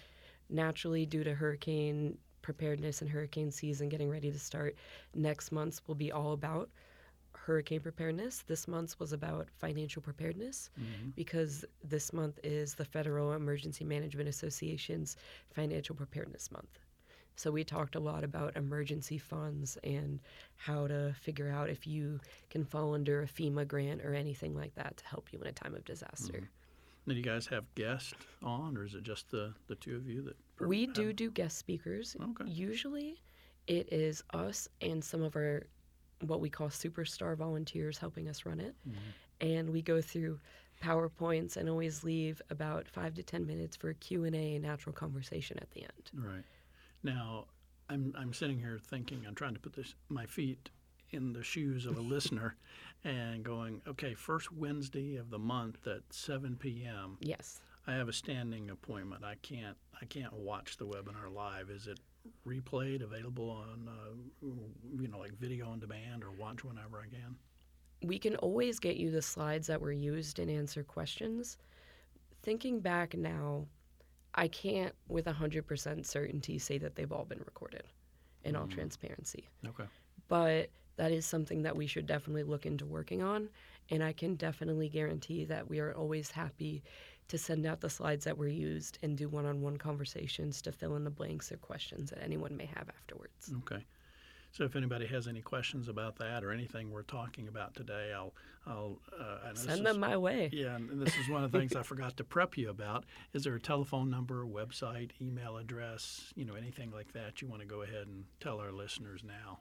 naturally, 0.51 1.07
due 1.07 1.25
to 1.25 1.35
hurricane 1.35 2.19
preparedness 2.43 3.01
and 3.01 3.11
hurricane 3.11 3.51
season 3.51 3.89
getting 3.89 4.11
ready 4.11 4.31
to 4.31 4.39
start, 4.39 4.75
next 5.15 5.53
month's 5.53 5.87
will 5.87 5.95
be 5.95 6.11
all 6.11 6.33
about 6.33 6.69
hurricane 7.35 7.81
preparedness. 7.81 8.45
This 8.47 8.69
month 8.69 8.99
was 8.99 9.13
about 9.13 9.49
financial 9.59 10.03
preparedness 10.03 10.71
mm-hmm. 10.79 11.11
because 11.17 11.65
this 11.83 12.13
month 12.13 12.39
is 12.43 12.75
the 12.75 12.85
Federal 12.85 13.33
Emergency 13.33 13.85
Management 13.85 14.29
Association's 14.29 15.17
Financial 15.51 15.95
Preparedness 15.95 16.51
Month. 16.51 16.79
So 17.37 17.51
we 17.51 17.65
talked 17.65 17.97
a 17.97 18.01
lot 18.01 18.25
about 18.25 18.57
emergency 18.57 19.19
funds 19.19 19.79
and 19.83 20.21
how 20.57 20.87
to 20.87 21.15
figure 21.19 21.51
out 21.51 21.71
if 21.71 21.87
you 21.87 22.21
can 22.51 22.65
fall 22.65 22.95
under 22.95 23.23
a 23.23 23.27
FEMA 23.27 23.67
grant 23.67 24.03
or 24.03 24.15
anything 24.15 24.55
like 24.55 24.75
that 24.75 24.99
to 24.99 25.05
help 25.07 25.33
you 25.33 25.41
in 25.41 25.47
a 25.47 25.53
time 25.53 25.75
of 25.75 25.85
disaster. 25.85 26.35
Mm-hmm. 26.35 27.11
Do 27.11 27.15
you 27.15 27.23
guys 27.23 27.47
have 27.47 27.65
guests 27.75 28.15
on, 28.43 28.77
or 28.77 28.85
is 28.85 28.95
it 28.95 29.03
just 29.03 29.29
the, 29.31 29.53
the 29.67 29.75
two 29.75 29.97
of 29.97 30.07
you 30.07 30.23
that? 30.23 30.37
We 30.65 30.83
have... 30.83 30.95
do 30.95 31.13
do 31.13 31.31
guest 31.33 31.59
speakers. 31.59 32.17
Okay. 32.23 32.49
Usually, 32.49 33.21
it 33.67 33.93
is 33.93 34.23
us 34.35 34.69
and 34.81 35.03
some 35.03 35.23
of 35.23 35.35
our 35.35 35.65
what 36.23 36.41
we 36.41 36.51
call 36.51 36.69
superstar 36.69 37.37
volunteers 37.37 37.99
helping 37.99 38.29
us 38.29 38.47
run 38.47 38.61
it. 38.61 38.75
Mm-hmm. 38.89 39.47
And 39.47 39.71
we 39.71 39.83
go 39.83 40.01
through 40.01 40.39
PowerPoints 40.83 41.57
and 41.57 41.69
always 41.69 42.05
leave 42.05 42.41
about 42.51 42.89
five 42.89 43.15
to 43.15 43.23
10 43.23 43.47
minutes 43.47 43.77
for 43.77 43.91
a 43.91 43.95
Q&A 43.95 44.29
and 44.29 44.63
natural 44.63 44.93
conversation 44.93 45.59
at 45.61 45.71
the 45.73 45.83
end. 45.83 46.11
Right. 46.15 46.45
Now, 47.03 47.47
I'm, 47.89 48.15
I'm 48.17 48.33
sitting 48.33 48.59
here 48.59 48.79
thinking, 48.83 49.25
I'm 49.27 49.35
trying 49.35 49.55
to 49.55 49.61
put 49.61 49.75
this, 49.75 49.95
my 50.09 50.27
feet 50.27 50.71
in 51.11 51.33
the 51.33 51.43
shoes 51.43 51.87
of 51.87 51.99
a 51.99 52.01
listener 52.01 52.57
and 53.05 53.45
going, 53.45 53.83
okay, 53.87 54.15
first 54.15 54.53
Wednesday 54.53 55.17
of 55.17 55.31
the 55.31 55.39
month 55.39 55.87
at 55.87 56.03
7 56.11 56.57
p.m. 56.57 57.19
Yes. 57.21 57.61
I 57.87 57.95
have 57.95 58.09
a 58.09 58.13
standing 58.13 58.71
appointment. 58.71 59.25
I 59.25 59.35
can't 59.43 59.77
I 60.01 60.05
can't 60.05 60.33
watch 60.33 60.77
the 60.77 60.87
webinar 60.87 61.33
live. 61.33 61.71
Is 61.71 61.87
it 61.87 61.99
replayed, 62.47 63.03
available 63.03 63.51
on, 63.51 63.89
uh, 63.89 64.47
you 64.99 65.09
know, 65.09 65.19
like 65.19 65.39
video 65.39 65.69
on 65.69 65.81
demand 65.81 66.23
or 66.23 66.31
watch 66.33 66.65
whenever 66.65 67.01
I 67.01 67.07
can? 67.07 67.37
We 68.03 68.19
can 68.19 68.37
always 68.37 68.79
get 68.79 68.97
you 68.97 69.11
the 69.11 69.23
slides 69.23 69.69
that 69.69 69.81
were 69.81 69.93
used 69.93 70.39
and 70.39 70.51
answer 70.51 70.83
questions. 70.83 71.57
Thinking 72.43 72.81
back 72.81 73.17
now, 73.17 73.67
I 74.35 74.49
can't 74.49 74.95
with 75.09 75.27
100% 75.27 76.07
certainty 76.07 76.59
say 76.59 76.79
that 76.79 76.97
they've 76.97 77.13
all 77.13 77.25
been 77.25 77.41
recorded 77.41 77.85
in 78.45 78.55
mm 78.55 78.61
all 78.61 78.67
transparency. 78.67 79.49
Okay. 79.67 79.85
But 80.29 80.71
that 80.97 81.13
is 81.13 81.25
something 81.25 81.63
that 81.63 81.77
we 81.77 81.87
should 81.87 82.07
definitely 82.07 82.43
look 82.43 82.67
into 82.67 82.87
working 82.87 83.23
on. 83.23 83.49
And 83.91 84.03
I 84.03 84.13
can 84.13 84.35
definitely 84.37 84.89
guarantee 84.89 85.45
that 85.45 85.69
we 85.69 85.79
are 85.81 85.95
always 85.95 86.31
happy 86.31 86.83
to 87.33 87.39
send 87.39 87.65
out 87.65 87.81
the 87.81 87.89
slides 87.89 88.27
that 88.27 88.37
were 88.37 88.47
used 88.47 88.99
and 89.03 89.17
do 89.17 89.27
one 89.27 89.47
on 89.47 89.63
one 89.63 89.79
conversations 89.79 90.61
to 90.61 90.71
fill 90.71 90.97
in 90.97 91.05
the 91.05 91.11
blanks 91.11 91.51
or 91.51 91.57
questions 91.57 92.11
that 92.11 92.23
anyone 92.23 92.55
may 92.55 92.67
have 92.67 92.91
afterwards. 92.91 93.51
Okay. 93.63 93.83
So 94.51 94.65
if 94.65 94.77
anybody 94.77 95.07
has 95.07 95.27
any 95.27 95.41
questions 95.41 95.89
about 95.89 96.17
that 96.19 96.45
or 96.45 96.51
anything 96.51 96.91
we're 96.91 97.05
talking 97.05 97.49
about 97.49 97.75
today, 97.75 98.13
I'll 98.15 98.35
I'll 98.67 98.99
uh, 99.19 99.55
send 99.55 99.87
them 99.87 99.97
is, 99.97 99.99
my 99.99 100.15
way. 100.19 100.51
Yeah, 100.53 100.77
and 100.77 101.01
this 101.01 101.17
is 101.17 101.27
one 101.31 101.43
of 101.43 101.51
the 101.51 101.59
things 101.59 101.75
I 101.75 101.83
forgot 101.83 102.19
to 102.19 102.25
prep 102.25 102.59
you 102.59 102.69
about. 102.69 103.07
Is 103.33 103.45
there 103.45 103.55
a 103.55 103.61
telephone 103.61 104.11
number, 104.11 104.45
website, 104.45 105.13
email 105.23 105.57
address, 105.57 106.35
you 106.37 106.45
know, 106.45 106.53
anything 106.53 106.91
like 106.91 107.15
that 107.15 107.41
you 107.41 107.49
want 107.49 107.63
to 107.63 107.67
go 107.67 107.81
ahead 107.81 108.09
and 108.09 108.27
tell 108.41 108.61
our 108.61 108.73
listeners 108.73 109.23
now? 109.25 109.61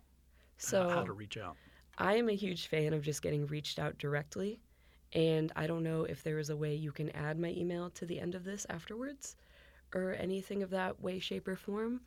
So 0.58 0.90
how 0.90 1.06
to 1.06 1.14
reach 1.14 1.38
out. 1.38 1.56
I 1.98 2.16
am 2.16 2.28
a 2.28 2.36
huge 2.36 2.68
fan 2.68 2.94
of 2.94 3.02
just 3.02 3.22
getting 3.22 3.48
reached 3.48 3.80
out 3.80 3.98
directly. 3.98 4.60
And 5.14 5.52
I 5.56 5.68
don't 5.68 5.84
know 5.84 6.04
if 6.04 6.24
there 6.24 6.40
is 6.40 6.50
a 6.50 6.56
way 6.56 6.74
you 6.74 6.92
can 6.92 7.10
add 7.12 7.38
my 7.38 7.50
email 7.50 7.90
to 7.92 8.06
the 8.06 8.20
end 8.20 8.36
of 8.36 8.44
this 8.44 8.66
afterwards 8.70 9.36
or 9.94 10.14
anything 10.14 10.64
of 10.64 10.70
that 10.70 11.02
way, 11.02 11.20
shape, 11.20 11.48
or 11.48 11.56
form. 11.56 12.02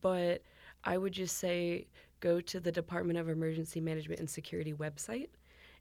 But 0.00 0.42
I 0.82 0.98
would 0.98 1.12
just 1.12 1.38
say 1.38 1.86
go 2.20 2.40
to 2.40 2.58
the 2.58 2.72
Department 2.72 3.18
of 3.18 3.28
Emergency 3.28 3.80
Management 3.80 4.20
and 4.20 4.28
Security 4.28 4.72
website, 4.72 5.28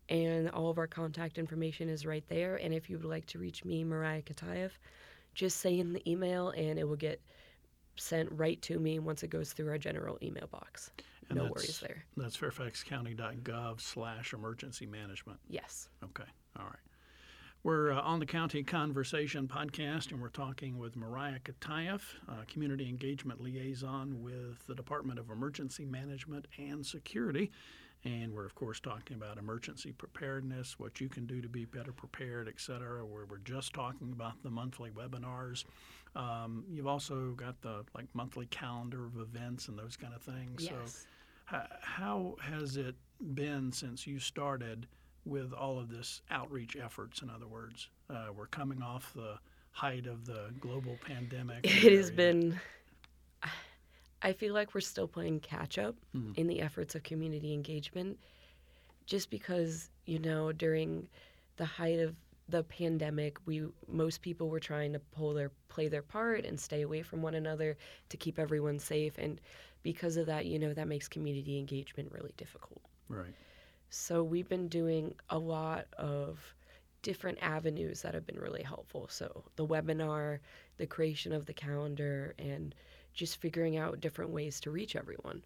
and 0.09 0.49
all 0.49 0.69
of 0.69 0.77
our 0.77 0.87
contact 0.87 1.37
information 1.37 1.89
is 1.89 2.05
right 2.05 2.25
there. 2.27 2.57
And 2.57 2.73
if 2.73 2.89
you 2.89 2.97
would 2.97 3.07
like 3.07 3.25
to 3.27 3.39
reach 3.39 3.65
me, 3.65 3.83
Mariah 3.83 4.21
Katayev, 4.21 4.71
just 5.33 5.59
say 5.59 5.79
in 5.79 5.93
the 5.93 6.09
email, 6.09 6.49
and 6.49 6.77
it 6.77 6.87
will 6.87 6.97
get 6.97 7.21
sent 7.95 8.29
right 8.31 8.61
to 8.63 8.79
me 8.79 8.99
once 8.99 9.23
it 9.23 9.29
goes 9.29 9.53
through 9.53 9.69
our 9.69 9.77
general 9.77 10.17
email 10.21 10.47
box. 10.47 10.91
And 11.29 11.37
no 11.37 11.45
worries 11.45 11.79
there. 11.79 12.03
That's 12.17 12.35
fairfaxcounty.gov 12.37 13.79
slash 13.79 14.33
emergency 14.33 14.85
management. 14.85 15.39
Yes. 15.47 15.89
Okay. 16.03 16.29
All 16.59 16.65
right. 16.65 16.75
We're 17.63 17.93
uh, 17.93 18.01
on 18.01 18.19
the 18.19 18.25
County 18.25 18.61
Conversation 18.61 19.47
podcast, 19.47 20.11
and 20.11 20.21
we're 20.21 20.29
talking 20.29 20.77
with 20.77 20.97
Mariah 20.97 21.39
Katayev, 21.39 22.01
uh, 22.27 22.43
Community 22.47 22.89
Engagement 22.89 23.41
Liaison 23.41 24.21
with 24.21 24.67
the 24.67 24.75
Department 24.75 25.17
of 25.17 25.29
Emergency 25.29 25.85
Management 25.85 26.45
and 26.57 26.85
Security. 26.85 27.51
And 28.03 28.33
we're, 28.33 28.45
of 28.45 28.53
course, 28.53 28.81
talking 28.81 29.15
about 29.15 29.37
emergency 29.37 29.93
preparedness, 29.93 30.77
what 30.77 30.99
you 30.99 31.07
can 31.07 31.25
do 31.25 31.41
to 31.41 31.47
be 31.47 31.63
better 31.63 31.93
prepared, 31.93 32.49
et 32.49 32.59
cetera. 32.59 33.05
Where 33.05 33.25
we're 33.25 33.37
just 33.37 33.73
talking 33.73 34.11
about 34.11 34.43
the 34.43 34.51
monthly 34.51 34.91
webinars. 34.91 35.63
Um, 36.15 36.65
you've 36.69 36.87
also 36.87 37.31
got 37.31 37.61
the 37.61 37.85
like 37.95 38.07
monthly 38.13 38.45
calendar 38.47 39.05
of 39.05 39.17
events 39.17 39.69
and 39.69 39.79
those 39.79 39.95
kind 39.95 40.13
of 40.13 40.21
things. 40.21 40.65
Yes. 40.65 41.05
So, 41.49 41.61
how 41.81 42.35
has 42.41 42.75
it 42.75 42.95
been 43.33 43.71
since 43.71 44.05
you 44.05 44.19
started? 44.19 44.85
With 45.25 45.53
all 45.53 45.79
of 45.79 45.89
this 45.89 46.21
outreach 46.29 46.75
efforts. 46.75 47.21
In 47.21 47.29
other 47.29 47.47
words, 47.47 47.89
uh, 48.09 48.27
we're 48.35 48.47
coming 48.47 48.81
off 48.81 49.13
the 49.13 49.37
height 49.71 50.05
of 50.05 50.25
the 50.25 50.49
global 50.59 50.97
pandemic. 51.05 51.59
It 51.63 51.97
has 51.97 52.11
been. 52.11 52.59
I 54.21 54.31
feel 54.31 54.53
like 54.53 54.73
we're 54.73 54.81
still 54.81 55.07
playing 55.07 55.41
catch 55.41 55.77
up 55.77 55.95
mm-hmm. 56.15 56.31
in 56.39 56.47
the 56.47 56.61
efforts 56.61 56.95
of 56.95 57.03
community 57.03 57.53
engagement, 57.53 58.17
just 59.05 59.29
because 59.29 59.89
you 60.05 60.19
know 60.19 60.51
during 60.51 61.07
the 61.57 61.65
height 61.65 61.99
of 61.99 62.15
the 62.49 62.63
pandemic, 62.63 63.37
we 63.45 63.63
most 63.87 64.21
people 64.21 64.49
were 64.49 64.59
trying 64.59 64.93
to 64.93 64.99
pull 64.99 65.33
their 65.33 65.51
play 65.69 65.87
their 65.87 66.01
part 66.01 66.45
and 66.45 66.59
stay 66.59 66.81
away 66.83 67.01
from 67.01 67.21
one 67.21 67.35
another 67.35 67.77
to 68.09 68.17
keep 68.17 68.39
everyone 68.39 68.79
safe, 68.79 69.17
and 69.17 69.41
because 69.81 70.15
of 70.17 70.25
that, 70.27 70.45
you 70.45 70.59
know 70.59 70.73
that 70.73 70.87
makes 70.87 71.07
community 71.07 71.57
engagement 71.57 72.11
really 72.11 72.33
difficult. 72.37 72.81
Right. 73.09 73.33
So 73.95 74.23
we've 74.23 74.49
been 74.49 74.69
doing 74.69 75.13
a 75.29 75.37
lot 75.37 75.85
of 75.99 76.55
different 77.03 77.37
avenues 77.43 78.01
that 78.01 78.15
have 78.15 78.25
been 78.25 78.39
really 78.39 78.63
helpful. 78.63 79.07
So 79.07 79.43
the 79.55 79.67
webinar, 79.67 80.39
the 80.77 80.87
creation 80.87 81.31
of 81.31 81.45
the 81.45 81.53
calendar, 81.53 82.33
and 82.39 82.73
just 83.13 83.39
figuring 83.39 83.77
out 83.77 84.01
different 84.01 84.31
ways 84.31 84.59
to 84.61 84.71
reach 84.71 84.95
everyone. 84.95 85.43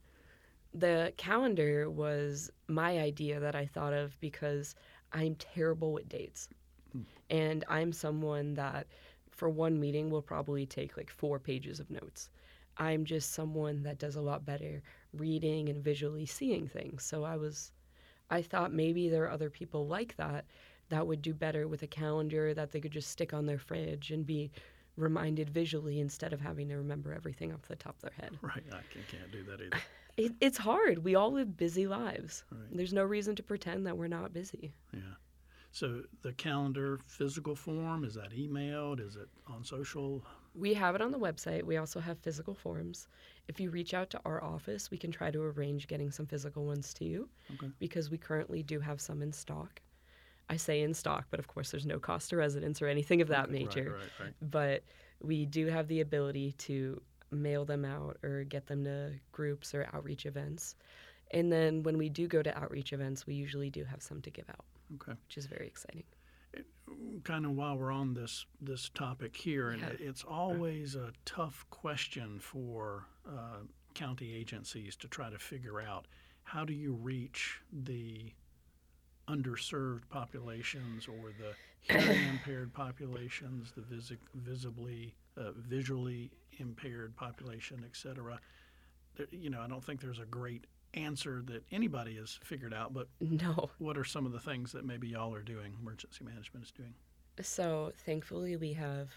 The 0.74 1.12
calendar 1.18 1.90
was 1.90 2.50
my 2.70 3.00
idea 3.00 3.42
that 3.42 3.54
I 3.54 3.66
thought 3.66 3.92
of 3.92 4.18
because 4.22 4.76
I'm 5.12 5.36
terrible 5.36 5.92
with 5.92 6.08
dates. 6.08 6.48
Hmm. 6.94 7.02
And 7.30 7.66
I'm 7.68 7.92
someone 7.92 8.54
that 8.54 8.88
for 9.30 9.50
one 9.50 9.78
meeting 9.78 10.10
will 10.10 10.22
probably 10.22 10.66
take 10.66 10.96
like 10.96 11.10
four 11.10 11.38
pages 11.38 11.82
of 11.82 11.92
notes. 11.92 12.30
I'm 12.78 13.04
just 13.04 13.34
someone 13.34 13.84
that 13.84 14.00
does 14.00 14.16
a 14.16 14.22
lot 14.22 14.46
better 14.46 14.82
reading 15.12 15.68
and 15.68 15.84
visually 15.84 16.26
seeing 16.26 16.70
things. 16.70 17.04
So 17.04 17.26
I 17.26 17.36
was 17.36 17.74
I 18.30 18.42
thought 18.42 18.74
maybe 18.74 19.10
there 19.10 19.24
are 19.24 19.32
other 19.32 19.50
people 19.50 19.88
like 19.88 20.16
that 20.18 20.46
that 20.90 21.06
would 21.06 21.22
do 21.22 21.34
better 21.34 21.68
with 21.68 21.84
a 21.84 21.88
calendar 21.88 22.54
that 22.54 22.72
they 22.72 22.80
could 22.80 22.92
just 22.92 23.10
stick 23.10 23.34
on 23.34 23.46
their 23.46 23.58
fridge 23.58 24.12
and 24.12 24.26
be 24.26 24.52
reminded 24.96 25.50
visually 25.50 26.00
instead 26.00 26.34
of 26.34 26.42
having 26.42 26.70
to 26.70 26.76
remember 26.76 27.14
everything 27.14 27.54
off 27.54 27.62
the 27.68 27.76
top 27.76 27.96
of 27.96 28.02
their 28.02 28.12
head. 28.20 28.32
Right, 28.42 28.64
I 28.72 28.82
can't 29.12 29.32
do 29.32 29.44
that 29.44 29.62
either. 29.62 29.78
It, 30.18 30.34
it's 30.42 30.58
hard. 30.58 31.04
We 31.04 31.14
all 31.14 31.32
live 31.32 31.56
busy 31.56 31.86
lives. 31.86 32.44
Right. 32.52 32.62
There's 32.72 32.92
no 32.92 33.04
reason 33.04 33.36
to 33.36 33.44
pretend 33.44 33.86
that 33.86 33.96
we're 33.96 34.08
not 34.08 34.34
busy. 34.34 34.74
Yeah. 34.92 35.02
So 35.72 36.02
the 36.24 36.34
calendar, 36.34 37.00
physical 37.06 37.56
form, 37.56 38.04
is 38.04 38.16
that 38.16 38.32
emailed? 38.32 39.00
Is 39.00 39.16
it 39.16 39.28
on 39.46 39.64
social? 39.64 40.24
We 40.58 40.74
have 40.74 40.96
it 40.96 41.02
on 41.02 41.12
the 41.12 41.20
website. 41.20 41.64
We 41.64 41.78
also 41.78 42.00
have 42.00 42.18
physical 42.20 42.56
forms. 42.56 43.08
If 43.48 43.60
you 43.60 43.70
reach 43.70 43.94
out 43.94 44.10
to 44.12 44.22
our 44.26 44.44
office, 44.44 44.90
we 44.90 44.98
can 44.98 45.12
try 45.12 45.30
to 45.30 45.42
arrange 45.42 45.88
getting 45.88 46.10
some 46.10 46.26
physical 46.26 46.66
ones 46.66 46.94
to 46.96 47.06
you 47.06 47.30
okay. 47.54 47.72
because 47.80 48.10
we 48.10 48.18
currently 48.18 48.64
do 48.64 48.80
have 48.80 49.00
some 49.00 49.22
in 49.22 49.32
stock. 49.32 49.82
I 50.50 50.58
say 50.58 50.82
in 50.82 50.94
stock, 50.94 51.28
but 51.30 51.40
of 51.40 51.48
course, 51.48 51.72
there's 51.72 51.86
no 51.86 52.00
cost 52.00 52.30
to 52.30 52.38
residents 52.38 52.82
or 52.82 52.88
anything 52.88 53.22
of 53.22 53.28
that 53.28 53.52
nature. 53.52 53.92
Right, 53.92 54.10
right, 54.20 54.26
right. 54.26 54.34
But 54.42 54.84
we 55.22 55.46
do 55.46 55.68
have 55.68 55.88
the 55.88 56.02
ability 56.02 56.54
to 56.54 57.02
mail 57.32 57.66
them 57.66 57.86
out 57.86 58.18
or 58.24 58.44
get 58.46 58.66
them 58.66 58.84
to 58.86 59.12
groups 59.32 59.76
or 59.76 59.88
outreach 59.94 60.26
events. 60.26 60.76
And 61.32 61.52
then 61.52 61.84
when 61.84 61.98
we 61.98 62.10
do 62.10 62.28
go 62.28 62.42
to 62.42 62.58
outreach 62.58 62.94
events, 62.94 63.28
we 63.28 63.36
usually 63.36 63.70
do 63.70 63.84
have 63.84 64.02
some 64.02 64.22
to 64.22 64.30
give 64.30 64.50
out. 64.50 64.66
Okay. 64.96 65.18
Which 65.28 65.38
is 65.38 65.46
very 65.46 65.68
exciting 65.68 66.04
kind 67.24 67.46
of 67.46 67.52
while 67.52 67.78
we're 67.78 67.92
on 67.92 68.14
this 68.14 68.46
this 68.62 68.90
topic 68.90 69.36
here, 69.36 69.70
and 69.70 69.82
yeah. 69.82 69.90
it's 70.00 70.24
always 70.24 70.96
a 70.96 71.12
tough 71.26 71.66
question 71.70 72.40
for 72.40 73.06
uh, 73.28 73.60
county 73.94 74.34
agencies 74.34 74.96
to 74.98 75.08
try 75.08 75.30
to 75.30 75.38
figure 75.38 75.82
out 75.82 76.08
how 76.44 76.64
do 76.64 76.74
you 76.74 76.94
reach 76.94 77.62
the 77.72 78.32
underserved 79.28 80.08
populations 80.10 81.08
or 81.08 81.34
the 81.38 81.54
hearing 81.82 82.30
impaired 82.30 82.74
populations, 82.74 83.74
the 83.76 83.82
vis- 83.82 84.14
visibly 84.36 85.14
uh, 85.38 85.52
visually 85.56 86.32
impaired 86.60 87.16
population, 87.16 87.84
et 87.86 87.96
cetera. 87.96 88.40
You 89.32 89.50
know, 89.50 89.62
I 89.62 89.68
don't 89.68 89.84
think 89.84 90.00
there's 90.00 90.20
a 90.20 90.26
great 90.26 90.66
answer 90.94 91.42
that 91.46 91.64
anybody 91.72 92.16
has 92.16 92.40
figured 92.44 92.74
out, 92.74 92.94
but 92.94 93.08
no. 93.20 93.70
What 93.78 93.98
are 93.98 94.04
some 94.04 94.26
of 94.26 94.32
the 94.32 94.40
things 94.40 94.72
that 94.72 94.86
maybe 94.86 95.10
y'all 95.10 95.34
are 95.34 95.44
doing, 95.44 95.76
emergency 95.80 96.24
management 96.24 96.66
is 96.66 96.72
doing? 96.72 96.94
So, 97.42 97.92
thankfully, 98.06 98.56
we 98.58 98.74
have 98.74 99.10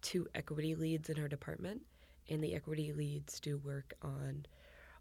two 0.00 0.26
equity 0.34 0.74
leads 0.74 1.10
in 1.10 1.20
our 1.20 1.28
department, 1.28 1.82
and 2.28 2.42
the 2.42 2.54
equity 2.54 2.92
leads 2.92 3.40
do 3.40 3.58
work 3.58 3.94
on 4.02 4.46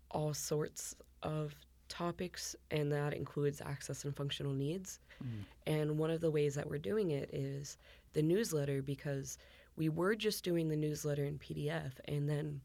all 0.09 0.33
sorts 0.33 0.95
of 1.23 1.53
topics, 1.87 2.55
and 2.71 2.91
that 2.91 3.13
includes 3.13 3.61
access 3.61 4.05
and 4.05 4.15
functional 4.15 4.53
needs. 4.53 4.99
Mm. 5.23 5.43
And 5.67 5.97
one 5.97 6.09
of 6.09 6.21
the 6.21 6.31
ways 6.31 6.55
that 6.55 6.67
we're 6.67 6.79
doing 6.79 7.11
it 7.11 7.29
is 7.33 7.77
the 8.13 8.21
newsletter 8.21 8.81
because 8.81 9.37
we 9.75 9.89
were 9.89 10.15
just 10.15 10.43
doing 10.43 10.69
the 10.69 10.75
newsletter 10.75 11.25
in 11.25 11.37
PDF, 11.37 11.91
and 12.05 12.29
then 12.29 12.61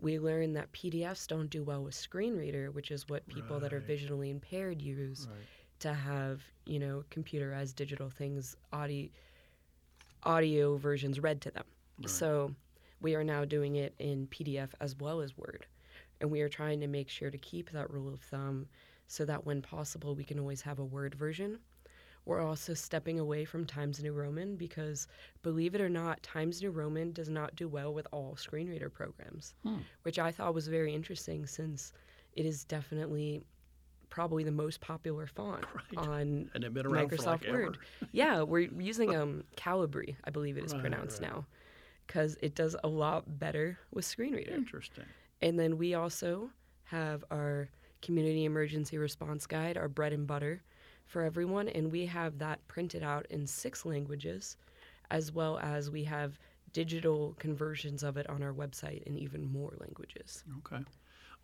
we 0.00 0.18
learned 0.18 0.56
that 0.56 0.72
PDFs 0.72 1.26
don't 1.26 1.48
do 1.48 1.62
well 1.62 1.82
with 1.82 1.94
screen 1.94 2.36
reader, 2.36 2.70
which 2.70 2.90
is 2.90 3.08
what 3.08 3.26
people 3.28 3.56
right. 3.56 3.62
that 3.62 3.72
are 3.72 3.80
visually 3.80 4.30
impaired 4.30 4.82
use 4.82 5.26
right. 5.30 5.46
to 5.80 5.94
have, 5.94 6.42
you 6.66 6.78
know, 6.78 7.02
computerized 7.10 7.76
digital 7.76 8.10
things, 8.10 8.56
audio, 8.72 9.08
audio 10.22 10.76
versions 10.76 11.18
read 11.20 11.40
to 11.42 11.50
them. 11.50 11.64
Right. 11.98 12.10
So 12.10 12.54
we 13.00 13.14
are 13.14 13.24
now 13.24 13.44
doing 13.44 13.76
it 13.76 13.94
in 13.98 14.26
PDF 14.26 14.68
as 14.80 14.96
well 14.96 15.20
as 15.20 15.36
Word. 15.36 15.66
And 16.20 16.30
we 16.30 16.40
are 16.40 16.48
trying 16.48 16.80
to 16.80 16.86
make 16.86 17.08
sure 17.08 17.30
to 17.30 17.38
keep 17.38 17.70
that 17.70 17.90
rule 17.90 18.12
of 18.12 18.20
thumb 18.20 18.66
so 19.06 19.24
that 19.24 19.46
when 19.46 19.62
possible, 19.62 20.14
we 20.14 20.24
can 20.24 20.38
always 20.38 20.60
have 20.62 20.78
a 20.78 20.84
Word 20.84 21.14
version 21.14 21.58
we're 22.26 22.42
also 22.42 22.74
stepping 22.74 23.20
away 23.20 23.44
from 23.44 23.64
Times 23.64 24.02
New 24.02 24.12
Roman 24.12 24.56
because, 24.56 25.06
believe 25.42 25.76
it 25.76 25.80
or 25.80 25.88
not, 25.88 26.22
Times 26.24 26.60
New 26.60 26.72
Roman 26.72 27.12
does 27.12 27.28
not 27.28 27.54
do 27.54 27.68
well 27.68 27.94
with 27.94 28.06
all 28.12 28.36
screen 28.36 28.68
reader 28.68 28.90
programs, 28.90 29.54
hmm. 29.62 29.76
which 30.02 30.18
I 30.18 30.32
thought 30.32 30.52
was 30.52 30.66
very 30.66 30.92
interesting 30.92 31.46
since 31.46 31.92
it 32.32 32.44
is 32.44 32.64
definitely 32.64 33.42
probably 34.10 34.42
the 34.42 34.50
most 34.50 34.80
popular 34.80 35.28
font 35.28 35.64
right. 35.96 36.08
on 36.08 36.50
Microsoft 36.56 37.26
like 37.26 37.46
Word. 37.48 37.78
yeah, 38.10 38.42
we're 38.42 38.70
using 38.76 39.14
um, 39.14 39.44
Calibri, 39.56 40.16
I 40.24 40.30
believe 40.30 40.58
it 40.58 40.64
is 40.64 40.72
right, 40.72 40.80
pronounced 40.80 41.22
right. 41.22 41.30
now, 41.30 41.46
because 42.08 42.36
it 42.42 42.56
does 42.56 42.74
a 42.82 42.88
lot 42.88 43.38
better 43.38 43.78
with 43.92 44.04
screen 44.04 44.32
reader. 44.32 44.52
Interesting. 44.52 45.04
And 45.42 45.56
then 45.56 45.78
we 45.78 45.94
also 45.94 46.50
have 46.84 47.24
our 47.30 47.68
community 48.02 48.44
emergency 48.44 48.98
response 48.98 49.46
guide, 49.46 49.76
our 49.76 49.88
bread 49.88 50.12
and 50.12 50.26
butter 50.26 50.62
for 51.06 51.22
everyone, 51.22 51.68
and 51.68 51.90
we 51.90 52.06
have 52.06 52.38
that 52.38 52.66
printed 52.68 53.02
out 53.02 53.26
in 53.30 53.46
six 53.46 53.84
languages, 53.84 54.56
as 55.10 55.32
well 55.32 55.58
as 55.58 55.90
we 55.90 56.04
have 56.04 56.38
digital 56.72 57.34
conversions 57.38 58.02
of 58.02 58.16
it 58.16 58.28
on 58.28 58.42
our 58.42 58.52
website 58.52 59.02
in 59.04 59.16
even 59.18 59.50
more 59.50 59.72
languages. 59.80 60.44
Okay. 60.58 60.84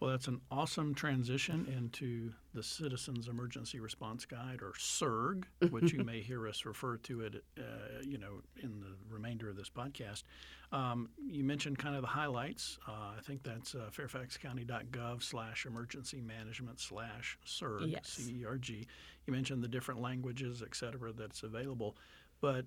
Well, 0.02 0.10
that's 0.10 0.26
an 0.26 0.40
awesome 0.50 0.96
transition 0.96 1.72
into 1.72 2.32
the 2.54 2.62
Citizens 2.64 3.28
Emergency 3.28 3.78
Response 3.78 4.24
Guide, 4.24 4.58
or 4.60 4.72
CERG, 4.76 5.44
which 5.70 5.92
you 5.92 6.02
may 6.02 6.20
hear 6.20 6.48
us 6.48 6.64
refer 6.64 6.96
to 6.96 7.20
it, 7.20 7.44
uh, 7.56 7.62
you 8.02 8.18
know, 8.18 8.40
in 8.60 8.80
the 8.80 8.96
remainder 9.08 9.48
of 9.48 9.54
this 9.54 9.70
podcast. 9.70 10.24
Um, 10.72 11.10
you 11.24 11.44
mentioned 11.44 11.78
kind 11.78 11.94
of 11.94 12.02
the 12.02 12.08
highlights. 12.08 12.80
Uh, 12.88 13.12
I 13.16 13.20
think 13.24 13.44
that's 13.44 13.76
uh, 13.76 13.90
fairfaxcounty.gov 13.96 15.22
slash 15.22 15.66
emergency 15.66 16.20
management 16.20 16.80
slash 16.80 17.38
CERG, 17.46 17.92
Yes. 17.92 18.08
C-E-R-G. 18.08 18.88
You 19.28 19.32
mentioned 19.32 19.62
the 19.62 19.68
different 19.68 20.00
languages, 20.00 20.64
et 20.66 20.74
cetera, 20.74 21.12
that's 21.12 21.44
available. 21.44 21.96
But 22.40 22.64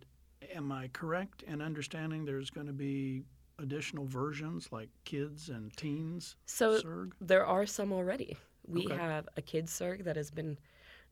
am 0.56 0.72
I 0.72 0.88
correct 0.94 1.44
in 1.44 1.62
understanding 1.62 2.24
there's 2.24 2.50
going 2.50 2.68
to 2.68 2.74
be 2.74 3.24
additional 3.60 4.06
versions 4.06 4.70
like 4.72 4.90
kids 5.06 5.50
and 5.50 5.76
teens 5.78 6.36
So 6.46 6.82
there 7.22 7.46
are 7.46 7.66
some 7.66 7.92
already. 7.94 8.38
We 8.68 8.86
Okay. 8.86 8.96
have 8.96 9.28
a 9.38 9.42
kids 9.42 9.72
CERG 9.72 10.04
that 10.04 10.16
has 10.16 10.32
been 10.32 10.58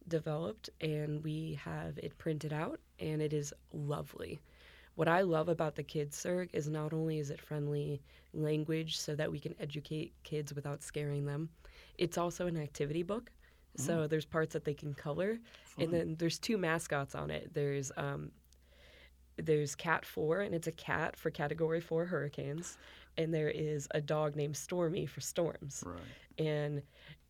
developed 0.08 0.70
and 0.82 1.24
we 1.24 1.58
have 1.64 1.98
it 1.98 2.18
printed 2.18 2.52
out 2.54 2.80
and 3.00 3.22
it 3.22 3.34
is 3.34 3.54
lovely. 3.72 4.40
What 4.96 5.08
I 5.08 5.22
love 5.22 5.50
about 5.50 5.76
the 5.76 5.84
kids 5.84 6.18
CERG 6.22 6.50
is 6.54 6.68
not 6.68 6.94
only 6.94 7.20
is 7.20 7.30
it 7.32 7.40
friendly 7.42 8.02
language 8.34 8.98
so 8.98 9.16
that 9.16 9.32
we 9.32 9.40
can 9.40 9.56
educate 9.60 10.14
kids 10.24 10.54
without 10.54 10.84
scaring 10.84 11.26
them, 11.26 11.50
it's 11.98 12.18
also 12.18 12.48
an 12.48 12.58
activity 12.58 13.04
book. 13.04 13.32
So 13.76 14.06
there's 14.06 14.26
parts 14.26 14.54
that 14.54 14.66
they 14.66 14.76
can 14.76 14.94
color, 14.94 15.40
Fun. 15.64 15.84
and 15.86 15.94
then 15.94 16.16
there's 16.20 16.38
two 16.38 16.60
mascots 16.60 17.16
on 17.16 17.32
it. 17.32 17.52
There's 17.56 17.92
um, 17.98 18.32
there's 19.38 19.76
Cat 19.76 20.06
Four, 20.06 20.42
and 20.42 20.54
it's 20.54 20.68
a 20.68 20.72
cat 20.72 21.16
for 21.16 21.30
Category 21.30 21.82
Four 21.82 22.06
hurricanes, 22.06 22.78
and 23.18 23.34
there 23.34 23.50
is 23.50 23.88
a 23.92 24.02
dog 24.02 24.36
named 24.36 24.58
Stormy 24.58 25.06
for 25.06 25.22
storms 25.22 25.84
Right. 25.86 26.00
and 26.38 26.82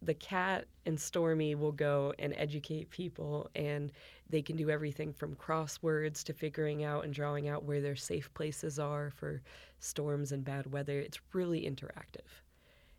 the 0.02 0.14
cat 0.14 0.66
and 0.86 1.00
Stormy 1.00 1.56
will 1.56 1.72
go 1.72 2.14
and 2.20 2.34
educate 2.36 2.90
people, 2.90 3.50
and 3.56 3.92
they 4.30 4.42
can 4.42 4.56
do 4.58 4.70
everything 4.70 5.14
from 5.14 5.36
crosswords 5.36 6.24
to 6.26 6.34
figuring 6.34 6.84
out 6.84 7.06
and 7.06 7.14
drawing 7.14 7.48
out 7.48 7.64
where 7.64 7.82
their 7.82 7.96
safe 7.96 8.34
places 8.34 8.80
are 8.80 9.12
for 9.12 9.42
storms 9.80 10.32
and 10.32 10.44
bad 10.44 10.72
weather. 10.72 11.00
It's 11.00 11.20
really 11.34 11.62
interactive. 11.62 12.43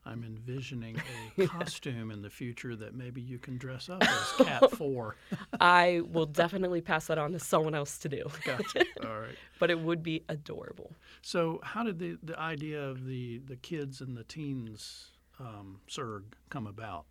I'm 0.07 0.23
envisioning 0.25 0.97
a 1.39 1.47
costume 1.47 2.11
in 2.11 2.21
the 2.23 2.31
future 2.31 2.77
that 2.77 2.95
maybe 2.95 3.21
you 3.23 3.39
can 3.39 3.57
dress 3.57 3.89
up 3.89 4.03
as 4.03 4.33
Cat 4.47 4.71
4. 4.77 5.17
I 5.61 6.03
will 6.07 6.27
definitely 6.27 6.81
pass 6.83 7.07
that 7.07 7.17
on 7.19 7.33
to 7.33 7.39
someone 7.39 7.75
else 7.75 7.99
to 7.99 8.09
do, 8.09 8.25
Gotcha. 8.45 8.85
All 9.05 9.19
right. 9.21 9.35
but 9.59 9.71
it 9.71 9.79
would 9.81 10.03
be 10.03 10.23
adorable. 10.29 10.93
So, 11.23 11.61
how 11.63 11.85
did 11.85 11.99
the, 11.99 12.19
the 12.23 12.39
idea 12.39 12.83
of 12.83 13.07
the, 13.07 13.39
the 13.47 13.57
kids 13.57 14.01
and 14.01 14.17
the 14.17 14.25
teens 14.25 15.13
um, 15.41 15.81
come 16.51 16.67
about? 16.67 17.07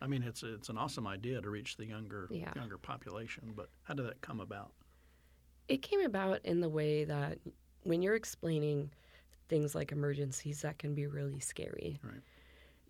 I 0.00 0.06
mean, 0.06 0.22
it's 0.22 0.42
it's 0.44 0.68
an 0.68 0.78
awesome 0.78 1.06
idea 1.08 1.40
to 1.40 1.50
reach 1.50 1.76
the 1.76 1.84
younger 1.84 2.28
Yeah. 2.30 2.52
younger 2.54 2.78
population, 2.78 3.52
but 3.56 3.68
how 3.82 3.94
did 3.94 4.06
that 4.06 4.20
come 4.20 4.40
about? 4.40 4.72
It 5.68 5.82
came 5.82 6.00
about 6.00 6.40
in 6.44 6.60
the 6.60 6.68
way 6.68 7.04
that 7.04 7.38
when 7.82 8.00
you're 8.02 8.14
explaining 8.14 8.90
things 9.48 9.74
like 9.74 9.92
emergencies, 9.92 10.62
that 10.62 10.78
can 10.78 10.94
be 10.94 11.06
really 11.06 11.40
scary. 11.40 11.98
Right. 12.02 12.20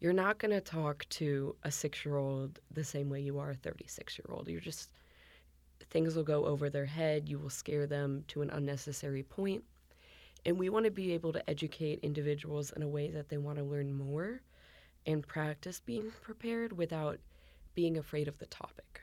You're 0.00 0.12
not 0.12 0.38
going 0.38 0.52
to 0.52 0.60
talk 0.60 1.06
to 1.10 1.56
a 1.64 1.70
six 1.70 2.04
year 2.04 2.16
old 2.16 2.60
the 2.72 2.84
same 2.84 3.10
way 3.10 3.20
you 3.20 3.38
are 3.38 3.50
a 3.50 3.54
36 3.54 4.18
year 4.18 4.26
old. 4.30 4.48
You're 4.48 4.60
just, 4.60 4.90
things 5.90 6.14
will 6.14 6.22
go 6.22 6.44
over 6.44 6.70
their 6.70 6.86
head. 6.86 7.28
You 7.28 7.38
will 7.38 7.50
scare 7.50 7.86
them 7.86 8.24
to 8.28 8.42
an 8.42 8.50
unnecessary 8.50 9.22
point. 9.22 9.64
And 10.46 10.56
we 10.56 10.68
want 10.68 10.84
to 10.84 10.90
be 10.90 11.12
able 11.12 11.32
to 11.32 11.50
educate 11.50 11.98
individuals 12.02 12.70
in 12.70 12.82
a 12.82 12.88
way 12.88 13.10
that 13.10 13.28
they 13.28 13.38
want 13.38 13.58
to 13.58 13.64
learn 13.64 13.92
more 13.92 14.40
and 15.04 15.26
practice 15.26 15.80
being 15.84 16.12
prepared 16.22 16.72
without 16.72 17.18
being 17.74 17.98
afraid 17.98 18.28
of 18.28 18.38
the 18.38 18.46
topic. 18.46 19.00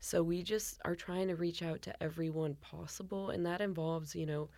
So 0.00 0.22
we 0.22 0.42
just 0.42 0.80
are 0.84 0.94
trying 0.94 1.28
to 1.28 1.36
reach 1.36 1.62
out 1.62 1.82
to 1.82 2.02
everyone 2.02 2.54
possible, 2.56 3.30
and 3.30 3.44
that 3.46 3.60
involves, 3.60 4.14
you 4.14 4.26
know, 4.26 4.48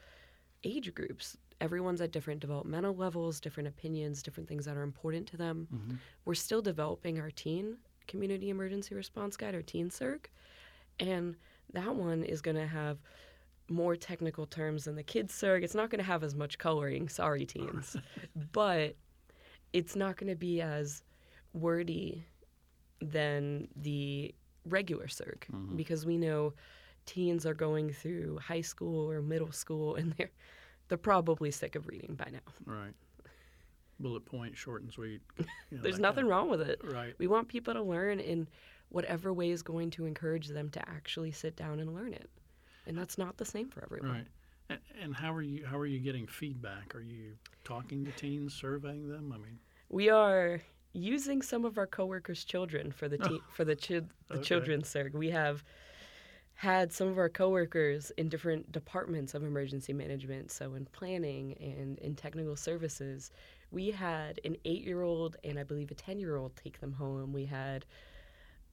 age 0.64 0.94
groups. 0.94 1.36
Everyone's 1.60 2.00
at 2.00 2.12
different 2.12 2.40
developmental 2.40 2.94
levels, 2.94 3.40
different 3.40 3.68
opinions, 3.68 4.22
different 4.22 4.48
things 4.48 4.64
that 4.64 4.76
are 4.76 4.82
important 4.82 5.26
to 5.28 5.36
them. 5.36 5.66
Mm-hmm. 5.74 5.94
We're 6.24 6.34
still 6.34 6.62
developing 6.62 7.18
our 7.20 7.30
teen 7.30 7.78
community 8.06 8.48
emergency 8.50 8.94
response 8.94 9.36
guide, 9.36 9.54
our 9.54 9.62
teen 9.62 9.90
CERG, 9.90 10.26
and 11.00 11.36
that 11.72 11.94
one 11.94 12.22
is 12.22 12.40
going 12.40 12.56
to 12.56 12.66
have 12.66 12.98
more 13.68 13.96
technical 13.96 14.46
terms 14.46 14.84
than 14.84 14.94
the 14.96 15.02
kids 15.02 15.34
CERG. 15.34 15.62
It's 15.62 15.74
not 15.74 15.90
going 15.90 15.98
to 15.98 16.04
have 16.04 16.22
as 16.24 16.34
much 16.34 16.56
coloring, 16.58 17.08
sorry 17.08 17.44
teens, 17.44 17.96
but 18.52 18.94
it's 19.72 19.94
not 19.94 20.16
going 20.16 20.30
to 20.30 20.36
be 20.36 20.62
as 20.62 21.02
wordy 21.52 22.24
than 23.00 23.68
the 23.76 24.34
regular 24.64 25.06
CERG 25.06 25.44
Mhm. 25.52 25.76
because 25.76 26.06
we 26.06 26.16
know 26.18 26.54
teens 27.04 27.44
are 27.46 27.54
going 27.54 27.92
through 27.92 28.38
high 28.38 28.60
school 28.60 29.10
or 29.10 29.20
middle 29.22 29.52
school 29.52 29.96
and 29.96 30.12
they're 30.14 30.30
they're 30.88 30.98
probably 30.98 31.50
sick 31.50 31.74
of 31.76 31.86
reading 31.86 32.14
by 32.14 32.30
now. 32.32 32.38
Right. 32.64 32.92
Bullet 34.00 34.24
point, 34.24 34.56
short 34.56 34.82
and 34.82 34.92
sweet. 34.92 35.20
you 35.38 35.46
know, 35.72 35.82
There's 35.82 35.98
nothing 35.98 36.22
kind 36.22 36.28
wrong 36.30 36.50
with 36.50 36.60
it. 36.60 36.80
Right. 36.84 37.14
We 37.18 37.26
want 37.26 37.48
people 37.48 37.74
to 37.74 37.82
learn 37.82 38.20
in 38.20 38.48
whatever 38.90 39.32
way 39.32 39.50
is 39.50 39.62
going 39.62 39.90
to 39.90 40.06
encourage 40.06 40.48
them 40.48 40.70
to 40.70 40.88
actually 40.88 41.32
sit 41.32 41.56
down 41.56 41.80
and 41.80 41.94
learn 41.94 42.12
it. 42.14 42.30
And 42.86 42.96
that's 42.96 43.18
not 43.18 43.36
the 43.36 43.44
same 43.44 43.68
for 43.68 43.82
everyone. 43.82 44.10
Right. 44.10 44.26
And, 44.70 44.78
and 45.02 45.14
how 45.14 45.32
are 45.32 45.42
you? 45.42 45.66
How 45.66 45.78
are 45.78 45.86
you 45.86 45.98
getting 45.98 46.26
feedback? 46.26 46.94
Are 46.94 47.00
you 47.02 47.32
talking 47.64 48.04
to 48.04 48.12
teens, 48.12 48.54
surveying 48.54 49.08
them? 49.08 49.32
I 49.34 49.38
mean, 49.38 49.58
We 49.88 50.10
are 50.10 50.60
using 50.92 51.42
some 51.42 51.64
of 51.64 51.76
our 51.78 51.86
coworkers' 51.86 52.44
children 52.44 52.92
for 52.92 53.08
the 53.08 53.18
te- 53.18 53.40
for 53.52 53.64
the 53.64 53.76
chi- 53.76 54.00
the 54.28 54.34
Okay. 54.34 54.42
children's 54.42 54.88
CERG. 54.88 55.12
We 55.14 55.30
have 55.30 55.64
had 56.58 56.92
some 56.92 57.06
of 57.06 57.18
our 57.18 57.28
coworkers 57.28 58.10
in 58.16 58.28
different 58.28 58.72
departments 58.72 59.32
of 59.32 59.44
emergency 59.44 59.92
management, 59.92 60.50
so 60.50 60.74
in 60.74 60.84
planning 60.86 61.56
and 61.60 61.96
in 62.00 62.16
technical 62.16 62.56
services. 62.56 63.30
We 63.70 63.92
had 63.92 64.40
an 64.44 64.56
eight-year-old 64.64 65.36
and 65.44 65.56
I 65.56 65.62
believe 65.62 65.92
a 65.92 65.94
ten-year-old 65.94 66.56
take 66.56 66.80
them 66.80 66.92
home. 66.92 67.32
We 67.32 67.44
had 67.44 67.86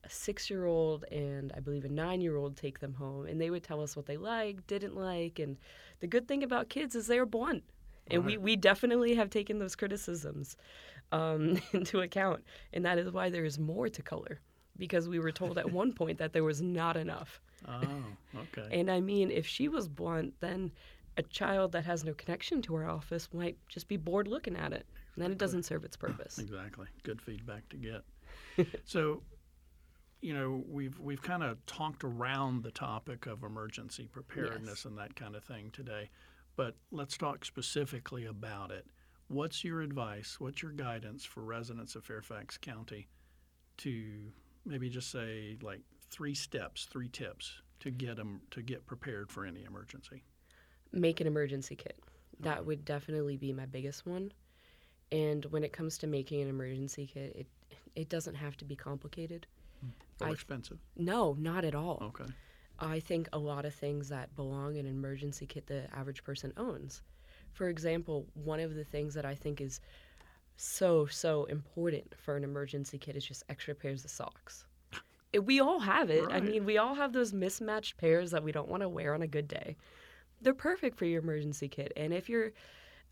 a 0.02 0.10
six-year-old 0.10 1.04
and 1.12 1.52
I 1.56 1.60
believe 1.60 1.84
a 1.84 1.88
nine-year-old 1.88 2.56
take 2.56 2.80
them 2.80 2.92
home, 2.92 3.26
and 3.26 3.40
they 3.40 3.50
would 3.50 3.62
tell 3.62 3.80
us 3.80 3.94
what 3.94 4.06
they 4.06 4.16
liked, 4.16 4.66
didn't 4.66 4.96
like, 4.96 5.38
and 5.38 5.56
the 6.00 6.08
good 6.08 6.26
thing 6.26 6.42
about 6.42 6.68
kids 6.68 6.96
is 6.96 7.06
they 7.06 7.20
are 7.20 7.24
blunt, 7.24 7.62
and 8.10 8.24
we 8.24 8.36
we 8.36 8.56
definitely 8.56 9.14
have 9.14 9.30
taken 9.30 9.60
those 9.60 9.76
criticisms 9.76 10.56
um, 11.12 11.60
into 11.72 12.00
account, 12.00 12.42
and 12.72 12.84
that 12.84 12.98
is 12.98 13.12
why 13.12 13.30
there 13.30 13.44
is 13.44 13.60
more 13.60 13.88
to 13.88 14.02
color, 14.02 14.40
because 14.76 15.08
we 15.08 15.20
were 15.20 15.30
told 15.30 15.56
at 15.56 15.70
one 15.70 15.92
point 15.92 16.18
that 16.18 16.32
there 16.32 16.42
was 16.42 16.60
not 16.60 16.96
enough. 16.96 17.40
Oh, 17.68 18.40
okay. 18.40 18.80
And 18.80 18.90
I 18.90 19.00
mean, 19.00 19.30
if 19.30 19.46
she 19.46 19.68
was 19.68 19.88
blunt, 19.88 20.34
then 20.40 20.72
a 21.16 21.22
child 21.22 21.72
that 21.72 21.84
has 21.84 22.04
no 22.04 22.14
connection 22.14 22.62
to 22.62 22.74
our 22.74 22.88
office 22.88 23.28
might 23.32 23.56
just 23.68 23.88
be 23.88 23.96
bored 23.96 24.28
looking 24.28 24.56
at 24.56 24.72
it, 24.72 24.86
and 25.14 25.24
then 25.24 25.32
it 25.32 25.38
doesn't 25.38 25.64
serve 25.64 25.84
its 25.84 25.96
purpose. 25.96 26.38
Exactly. 26.38 26.86
Good 27.02 27.20
feedback 27.22 27.68
to 27.70 27.76
get. 27.76 28.66
so, 28.84 29.22
you 30.20 30.34
know, 30.34 30.62
we've 30.68 30.98
we've 31.00 31.22
kind 31.22 31.42
of 31.42 31.64
talked 31.66 32.04
around 32.04 32.62
the 32.62 32.70
topic 32.70 33.26
of 33.26 33.42
emergency 33.42 34.08
preparedness 34.10 34.84
and 34.84 34.98
that 34.98 35.16
kind 35.16 35.34
of 35.34 35.44
thing 35.44 35.70
today, 35.72 36.10
but 36.56 36.74
let's 36.90 37.16
talk 37.16 37.44
specifically 37.44 38.26
about 38.26 38.70
it. 38.70 38.86
What's 39.28 39.64
your 39.64 39.80
advice? 39.80 40.36
What's 40.38 40.62
your 40.62 40.72
guidance 40.72 41.24
for 41.24 41.40
residents 41.40 41.96
of 41.96 42.04
Fairfax 42.04 42.58
County 42.58 43.08
to 43.78 44.04
maybe 44.64 44.88
just 44.88 45.10
say 45.10 45.56
like 45.62 45.80
three 46.10 46.34
steps, 46.34 46.84
three 46.86 47.08
tips 47.08 47.60
to 47.80 47.90
get 47.90 48.16
them 48.16 48.40
to 48.50 48.62
get 48.62 48.86
prepared 48.86 49.30
for 49.30 49.44
any 49.44 49.64
emergency? 49.64 50.22
Make 50.92 51.20
an 51.20 51.26
emergency 51.26 51.76
kit. 51.76 51.98
That 52.40 52.64
would 52.64 52.84
definitely 52.84 53.36
be 53.36 53.52
my 53.52 53.66
biggest 53.66 54.06
one. 54.06 54.32
And 55.12 55.44
when 55.46 55.64
it 55.64 55.72
comes 55.72 55.98
to 55.98 56.06
making 56.06 56.42
an 56.42 56.48
emergency 56.48 57.06
kit, 57.12 57.34
it 57.36 57.46
it 57.94 58.08
doesn't 58.08 58.34
have 58.34 58.56
to 58.58 58.64
be 58.64 58.76
complicated. 58.76 59.46
Hmm. 59.80 60.24
Or 60.24 60.28
I- 60.28 60.32
expensive? 60.32 60.78
No, 60.96 61.34
not 61.38 61.64
at 61.64 61.74
all. 61.74 61.98
Okay. 62.02 62.32
I 62.78 63.00
think 63.00 63.28
a 63.32 63.38
lot 63.38 63.64
of 63.64 63.74
things 63.74 64.10
that 64.10 64.34
belong 64.36 64.76
in 64.76 64.84
an 64.84 64.92
emergency 64.92 65.46
kit 65.46 65.66
the 65.66 65.88
average 65.94 66.22
person 66.22 66.52
owns. 66.58 67.02
For 67.52 67.68
example, 67.68 68.26
one 68.34 68.60
of 68.60 68.74
the 68.74 68.84
things 68.84 69.14
that 69.14 69.24
I 69.24 69.34
think 69.34 69.62
is 69.62 69.80
so, 70.56 71.06
so 71.06 71.44
important 71.44 72.14
for 72.18 72.36
an 72.36 72.44
emergency 72.44 72.98
kit 72.98 73.16
is 73.16 73.24
just 73.24 73.44
extra 73.48 73.74
pairs 73.74 74.04
of 74.04 74.10
socks. 74.10 74.66
We 75.38 75.60
all 75.60 75.80
have 75.80 76.10
it. 76.10 76.24
I 76.30 76.40
mean, 76.40 76.64
we 76.64 76.78
all 76.78 76.94
have 76.94 77.12
those 77.12 77.32
mismatched 77.32 77.96
pairs 77.96 78.30
that 78.30 78.42
we 78.42 78.52
don't 78.52 78.68
want 78.68 78.82
to 78.82 78.88
wear 78.88 79.14
on 79.14 79.22
a 79.22 79.26
good 79.26 79.48
day. 79.48 79.76
They're 80.40 80.54
perfect 80.54 80.96
for 80.98 81.04
your 81.06 81.22
emergency 81.22 81.68
kit. 81.68 81.92
And 81.96 82.12
if 82.12 82.28
you're 82.28 82.52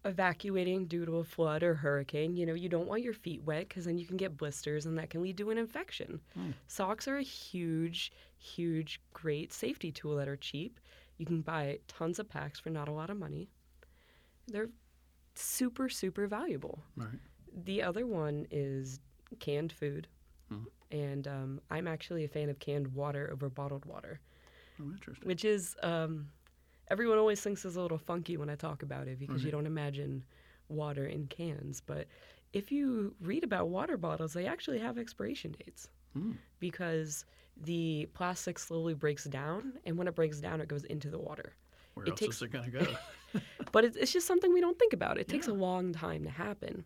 evacuating 0.05 0.87
due 0.87 1.07
to 1.07 1.17
a 1.17 1.25
flood 1.25 1.63
or 1.63 1.75
hurricane, 1.75 2.37
you 2.37 2.45
know, 2.45 2.55
you 2.55 2.69
don't 2.69 2.87
want 2.87 3.03
your 3.03 3.15
feet 3.15 3.43
wet 3.43 3.69
because 3.69 3.87
then 3.87 3.97
you 3.97 4.07
can 4.07 4.17
get 4.19 4.37
blisters 4.37 4.85
and 4.87 4.99
that 4.99 5.11
can 5.11 5.23
lead 5.23 5.39
to 5.39 5.51
an 5.51 5.59
infection. 5.59 6.21
Hmm. 6.35 6.51
Socks 6.67 7.09
are 7.09 7.17
a 7.17 7.23
huge, 7.23 8.13
huge, 8.37 9.01
great 9.15 9.53
safety 9.53 9.91
tool 9.91 10.17
that 10.17 10.29
are 10.29 10.37
cheap. 10.37 10.79
You 11.17 11.25
can 11.27 11.41
buy 11.41 11.79
tons 11.89 12.19
of 12.19 12.29
packs 12.29 12.61
for 12.61 12.71
not 12.71 12.89
a 12.89 12.93
lot 12.93 13.09
of 13.09 13.17
money. 13.19 13.49
They're 14.47 14.69
super, 15.35 15.89
super 15.89 16.27
valuable. 16.27 16.83
Right. 16.97 17.19
The 17.65 17.83
other 17.83 18.07
one 18.07 18.47
is 18.51 19.01
canned 19.39 19.73
food. 19.73 20.07
Mhm. 20.53 20.67
And 20.95 21.27
um, 21.27 21.61
I'm 21.71 21.89
actually 21.89 22.25
a 22.25 22.29
fan 22.29 22.49
of 22.49 22.59
canned 22.61 22.87
water 22.95 23.29
over 23.33 23.49
bottled 23.51 23.85
water, 23.85 24.21
Oh, 24.81 24.85
interesting. 24.93 25.27
which 25.27 25.45
is, 25.45 25.75
um, 25.83 26.29
everyone 26.89 27.19
always 27.19 27.41
thinks 27.41 27.65
is 27.65 27.75
a 27.77 27.81
little 27.83 27.99
funky 27.99 28.37
when 28.37 28.49
I 28.49 28.55
talk 28.55 28.83
about 28.85 29.09
it 29.09 29.19
because 29.19 29.43
you 29.45 29.51
don't 29.51 29.67
imagine 29.67 30.23
water 30.69 31.07
in 31.07 31.27
cans. 31.27 31.83
But 31.85 32.07
if 32.53 32.71
you 32.71 33.15
read 33.21 33.43
about 33.43 33.69
water 33.69 33.97
bottles, 33.97 34.33
they 34.35 34.47
actually 34.47 34.79
have 34.79 34.97
expiration 34.99 35.55
dates 35.65 35.89
Mm. 36.17 36.37
because 36.61 37.25
the 37.63 38.09
plastic 38.15 38.57
slowly 38.57 38.95
breaks 38.95 39.25
down. 39.25 39.73
And 39.85 39.99
when 39.99 40.07
it 40.07 40.15
breaks 40.15 40.39
down, 40.39 40.61
it 40.61 40.69
goes 40.69 40.85
into 40.85 41.11
the 41.11 41.19
water. 41.19 41.55
Where 41.95 42.07
It 42.07 42.11
else 42.11 42.21
takes- 42.21 42.37
is 42.37 42.43
it 42.43 42.53
going 42.53 42.71
to 42.71 42.71
go? 42.71 42.87
But 43.73 43.85
it's, 43.85 43.97
it's 43.97 44.13
just 44.13 44.29
something 44.29 44.53
we 44.55 44.61
don't 44.61 44.79
think 44.79 44.93
about. 44.93 45.19
It 45.19 45.27
takes 45.27 45.49
a 45.49 45.53
long 45.53 45.93
time 45.93 46.23
to 46.23 46.31
happen. 46.31 46.85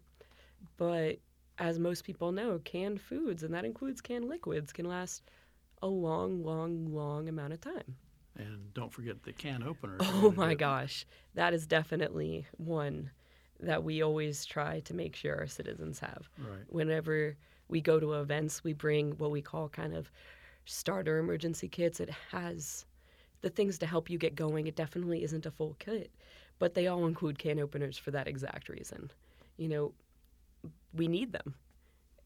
But 0.78 1.18
as 1.58 1.78
most 1.78 2.04
people 2.04 2.32
know, 2.32 2.60
canned 2.64 3.00
foods, 3.00 3.42
and 3.42 3.52
that 3.54 3.64
includes 3.64 4.00
canned 4.00 4.28
liquids, 4.28 4.72
can 4.72 4.86
last 4.86 5.22
a 5.82 5.86
long, 5.88 6.42
long, 6.42 6.92
long 6.92 7.28
amount 7.28 7.52
of 7.52 7.60
time. 7.60 7.96
and 8.36 8.72
don't 8.74 8.92
forget 8.92 9.22
the 9.22 9.32
can 9.32 9.62
opener. 9.62 9.96
Oh 10.00 10.32
my 10.36 10.54
gosh. 10.54 11.06
That 11.34 11.52
is 11.54 11.66
definitely 11.66 12.46
one 12.56 13.10
that 13.60 13.82
we 13.82 14.02
always 14.02 14.44
try 14.44 14.80
to 14.80 14.94
make 14.94 15.16
sure 15.16 15.36
our 15.36 15.46
citizens 15.48 15.98
have. 15.98 16.28
Right. 16.38 16.64
Whenever 16.68 17.36
we 17.68 17.80
go 17.80 17.98
to 17.98 18.14
events, 18.14 18.62
we 18.62 18.72
bring 18.72 19.12
what 19.18 19.30
we 19.32 19.42
call 19.42 19.68
kind 19.68 19.94
of 19.94 20.10
starter 20.64 21.18
emergency 21.18 21.68
kits. 21.68 21.98
It 21.98 22.10
has 22.30 22.86
the 23.40 23.50
things 23.50 23.78
to 23.78 23.86
help 23.86 24.08
you 24.08 24.18
get 24.18 24.34
going. 24.36 24.66
It 24.66 24.76
definitely 24.76 25.24
isn't 25.24 25.46
a 25.46 25.50
full 25.50 25.74
kit, 25.80 26.12
but 26.58 26.74
they 26.74 26.86
all 26.86 27.06
include 27.06 27.38
can 27.38 27.58
openers 27.58 27.98
for 27.98 28.12
that 28.12 28.28
exact 28.28 28.68
reason. 28.68 29.10
You 29.56 29.68
know, 29.68 29.92
we 30.94 31.08
need 31.08 31.32
them. 31.32 31.54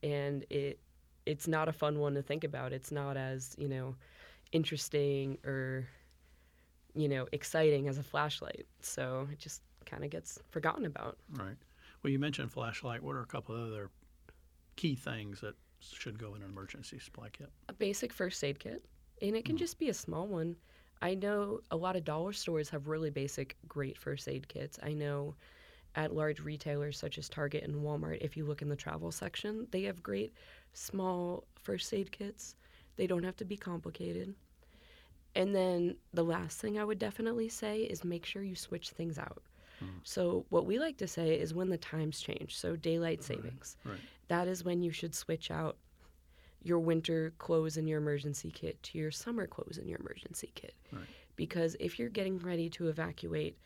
And 0.02 0.44
it 0.50 0.78
it's 1.24 1.46
not 1.46 1.68
a 1.68 1.72
fun 1.72 1.98
one 1.98 2.14
to 2.14 2.22
think 2.22 2.42
about. 2.42 2.72
It's 2.72 2.90
not 2.90 3.16
as, 3.16 3.54
you 3.56 3.68
know, 3.68 3.94
interesting 4.52 5.38
or 5.44 5.86
you 6.94 7.08
know, 7.08 7.26
exciting 7.32 7.88
as 7.88 7.96
a 7.96 8.02
flashlight. 8.02 8.66
So 8.80 9.26
it 9.32 9.38
just 9.38 9.62
kind 9.86 10.04
of 10.04 10.10
gets 10.10 10.38
forgotten 10.50 10.84
about. 10.84 11.16
Right. 11.32 11.56
Well, 12.02 12.10
you 12.10 12.18
mentioned 12.18 12.52
flashlight. 12.52 13.02
What 13.02 13.16
are 13.16 13.22
a 13.22 13.26
couple 13.26 13.54
of 13.54 13.68
other 13.68 13.90
key 14.76 14.94
things 14.94 15.40
that 15.40 15.54
should 15.80 16.18
go 16.18 16.34
in 16.34 16.42
an 16.42 16.50
emergency 16.50 16.98
supply 16.98 17.28
kit? 17.30 17.50
a 17.68 17.72
basic 17.72 18.12
first 18.12 18.42
aid 18.44 18.58
kit, 18.58 18.84
and 19.20 19.36
it 19.36 19.44
can 19.44 19.56
mm. 19.56 19.60
just 19.60 19.78
be 19.78 19.88
a 19.88 19.94
small 19.94 20.26
one. 20.26 20.56
I 21.00 21.14
know 21.14 21.60
a 21.70 21.76
lot 21.76 21.96
of 21.96 22.04
dollar 22.04 22.32
stores 22.32 22.68
have 22.70 22.86
really 22.86 23.10
basic, 23.10 23.56
great 23.68 23.98
first 23.98 24.28
aid 24.28 24.46
kits. 24.48 24.78
I 24.82 24.92
know 24.92 25.34
at 25.94 26.14
large 26.14 26.40
retailers 26.40 26.98
such 26.98 27.18
as 27.18 27.28
Target 27.28 27.64
and 27.64 27.76
Walmart, 27.76 28.18
if 28.20 28.36
you 28.36 28.44
look 28.44 28.62
in 28.62 28.68
the 28.68 28.76
travel 28.76 29.12
section, 29.12 29.66
they 29.70 29.82
have 29.82 30.02
great 30.02 30.32
small 30.72 31.44
first 31.54 31.92
aid 31.92 32.10
kits. 32.12 32.56
They 32.96 33.06
don't 33.06 33.24
have 33.24 33.36
to 33.36 33.44
be 33.44 33.56
complicated. 33.56 34.34
And 35.34 35.54
then 35.54 35.96
the 36.12 36.24
last 36.24 36.60
thing 36.60 36.78
I 36.78 36.84
would 36.84 36.98
definitely 36.98 37.48
say 37.48 37.80
is 37.82 38.04
make 38.04 38.24
sure 38.26 38.42
you 38.42 38.54
switch 38.54 38.90
things 38.90 39.18
out. 39.18 39.42
Hmm. 39.80 39.86
So, 40.02 40.44
what 40.50 40.66
we 40.66 40.78
like 40.78 40.98
to 40.98 41.08
say 41.08 41.34
is 41.38 41.54
when 41.54 41.70
the 41.70 41.78
times 41.78 42.20
change, 42.20 42.56
so 42.56 42.76
daylight 42.76 43.22
savings, 43.24 43.76
Right. 43.84 43.98
that 44.28 44.46
is 44.46 44.64
when 44.64 44.82
you 44.82 44.92
should 44.92 45.14
switch 45.14 45.50
out 45.50 45.76
your 46.62 46.78
winter 46.78 47.32
clothes 47.38 47.76
in 47.76 47.86
your 47.86 47.98
emergency 47.98 48.50
kit 48.50 48.80
to 48.84 48.98
your 48.98 49.10
summer 49.10 49.46
clothes 49.46 49.78
in 49.78 49.88
your 49.88 49.98
emergency 50.00 50.52
kit. 50.54 50.74
Right. 50.92 51.06
Because 51.34 51.76
if 51.80 51.98
you're 51.98 52.08
getting 52.10 52.38
ready 52.38 52.68
to 52.70 52.88
evacuate 52.88 53.58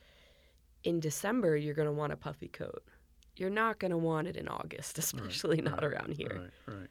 in 0.87 1.01
December, 1.01 1.57
you're 1.57 1.75
going 1.75 1.89
to 1.89 1.93
want 1.93 2.13
a 2.13 2.17
puffy 2.17 2.47
coat. 2.47 2.83
You're 3.35 3.51
not 3.51 3.81
going 3.81 3.91
to 3.91 3.99
want 3.99 4.29
it 4.29 4.37
in 4.37 4.47
August, 4.49 4.99
especially 4.99 5.61
not 5.61 5.83
right, 5.83 5.93
around 5.93 6.17
here. 6.17 6.51
Right. 6.67 6.75
Right. 6.75 6.89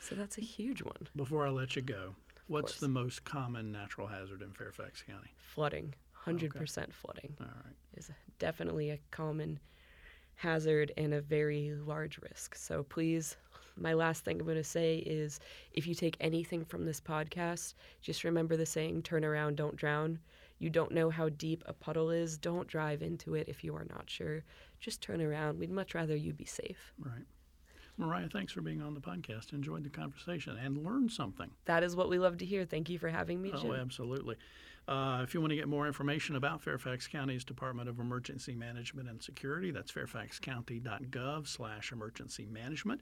So 0.00 0.14
that's 0.14 0.38
a 0.38 0.40
huge 0.40 0.82
one. 0.82 1.08
Before 1.16 1.46
I 1.46 1.50
let 1.50 1.76
you 1.76 1.82
go, 1.82 2.14
what's 2.46 2.78
the 2.78 2.88
most 2.88 3.24
common 3.24 3.72
natural 3.72 4.06
hazard 4.06 4.42
in 4.42 4.52
Fairfax 4.52 5.02
County? 5.02 5.30
Flooding, 5.38 5.92
100% 6.26 6.92
flooding 6.92 7.36
All 7.40 7.46
right. 7.46 7.74
is 7.96 8.10
definitely 8.38 8.90
a 8.90 8.98
common 9.10 9.58
hazard 10.36 10.92
and 10.96 11.14
a 11.14 11.20
very 11.20 11.72
large 11.84 12.18
risk. 12.18 12.54
So 12.54 12.84
please, 12.84 13.36
my 13.76 13.92
last 13.92 14.24
thing 14.24 14.38
I'm 14.38 14.46
going 14.46 14.56
to 14.56 14.64
say 14.64 14.98
is 14.98 15.40
if 15.72 15.86
you 15.86 15.94
take 15.94 16.16
anything 16.20 16.64
from 16.64 16.84
this 16.84 17.00
podcast, 17.00 17.74
just 18.00 18.24
remember 18.24 18.56
the 18.56 18.66
saying 18.66 19.02
turn 19.02 19.24
around, 19.24 19.56
don't 19.56 19.76
drown. 19.76 20.18
You 20.62 20.70
don't 20.70 20.92
know 20.92 21.10
how 21.10 21.28
deep 21.28 21.64
a 21.66 21.72
puddle 21.72 22.10
is. 22.12 22.38
Don't 22.38 22.68
drive 22.68 23.02
into 23.02 23.34
it 23.34 23.48
if 23.48 23.64
you 23.64 23.74
are 23.74 23.84
not 23.90 24.08
sure. 24.08 24.44
Just 24.78 25.00
turn 25.02 25.20
around. 25.20 25.58
We'd 25.58 25.72
much 25.72 25.92
rather 25.92 26.14
you 26.14 26.32
be 26.32 26.44
safe. 26.44 26.92
Right. 27.00 27.24
Mariah, 27.98 28.28
thanks 28.32 28.52
for 28.52 28.60
being 28.60 28.80
on 28.80 28.94
the 28.94 29.00
podcast. 29.00 29.52
Enjoyed 29.52 29.82
the 29.82 29.90
conversation 29.90 30.56
and 30.56 30.84
learned 30.84 31.10
something. 31.10 31.50
That 31.64 31.82
is 31.82 31.96
what 31.96 32.08
we 32.08 32.20
love 32.20 32.38
to 32.38 32.44
hear. 32.44 32.64
Thank 32.64 32.88
you 32.88 32.98
for 33.00 33.08
having 33.08 33.42
me, 33.42 33.50
Jim. 33.50 33.72
Oh, 33.72 33.74
absolutely. 33.74 34.36
Uh, 34.86 35.20
if 35.24 35.34
you 35.34 35.40
want 35.40 35.50
to 35.50 35.56
get 35.56 35.66
more 35.68 35.88
information 35.88 36.36
about 36.36 36.62
Fairfax 36.62 37.08
County's 37.08 37.44
Department 37.44 37.88
of 37.88 37.98
Emergency 37.98 38.54
Management 38.54 39.08
and 39.08 39.20
Security, 39.20 39.72
that's 39.72 39.90
fairfaxcounty.gov 39.90 41.48
slash 41.48 41.90
emergency 41.90 42.46
management. 42.46 43.00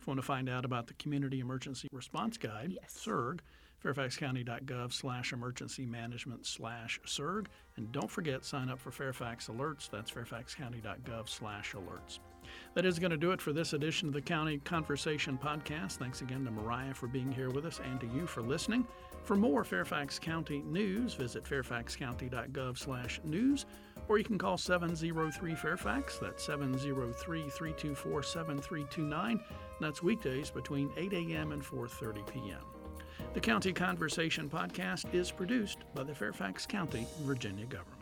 If 0.00 0.06
you 0.06 0.10
want 0.12 0.18
to 0.20 0.26
find 0.26 0.48
out 0.48 0.64
about 0.64 0.86
the 0.86 0.94
Community 0.94 1.40
Emergency 1.40 1.88
Response 1.92 2.36
Guide, 2.38 2.70
Yes. 2.80 2.96
CERG, 3.04 3.40
fairfaxcounty.gov 3.84 4.92
slash 4.92 5.32
emergency 5.32 5.86
management 5.86 6.46
slash 6.46 7.00
CERG. 7.06 7.46
And 7.76 7.90
don't 7.92 8.10
forget, 8.10 8.44
sign 8.44 8.68
up 8.68 8.78
for 8.78 8.90
Fairfax 8.90 9.48
Alerts. 9.48 9.88
That's 9.90 10.10
fairfaxcounty.gov 10.10 11.28
slash 11.28 11.72
alerts. 11.72 12.18
That 12.74 12.84
is 12.84 12.98
going 12.98 13.10
to 13.10 13.16
do 13.16 13.32
it 13.32 13.40
for 13.40 13.52
this 13.52 13.72
edition 13.72 14.08
of 14.08 14.14
the 14.14 14.20
County 14.20 14.58
Conversation 14.58 15.38
Podcast. 15.42 15.92
Thanks 15.92 16.20
again 16.20 16.44
to 16.44 16.50
Mariah 16.50 16.94
for 16.94 17.06
being 17.06 17.30
here 17.30 17.50
with 17.50 17.64
us 17.64 17.80
and 17.84 18.00
to 18.00 18.06
you 18.08 18.26
for 18.26 18.42
listening. 18.42 18.86
For 19.22 19.36
more 19.36 19.64
Fairfax 19.64 20.18
County 20.18 20.62
news, 20.66 21.14
visit 21.14 21.44
fairfaxcounty.gov 21.44 22.78
slash 22.78 23.20
news, 23.24 23.66
or 24.08 24.18
you 24.18 24.24
can 24.24 24.38
call 24.38 24.56
703 24.56 25.54
Fairfax. 25.54 26.18
That's 26.18 26.44
703 26.44 27.42
324 27.48 28.22
7329. 28.22 29.40
That's 29.80 30.02
weekdays 30.02 30.50
between 30.50 30.90
8 30.96 31.12
a.m. 31.12 31.52
and 31.52 31.62
4.30 31.62 32.26
p.m. 32.32 32.79
The 33.32 33.40
County 33.40 33.72
Conversation 33.72 34.50
Podcast 34.50 35.14
is 35.14 35.30
produced 35.30 35.78
by 35.94 36.02
the 36.02 36.12
Fairfax 36.12 36.66
County, 36.66 37.06
Virginia 37.20 37.64
government. 37.64 37.99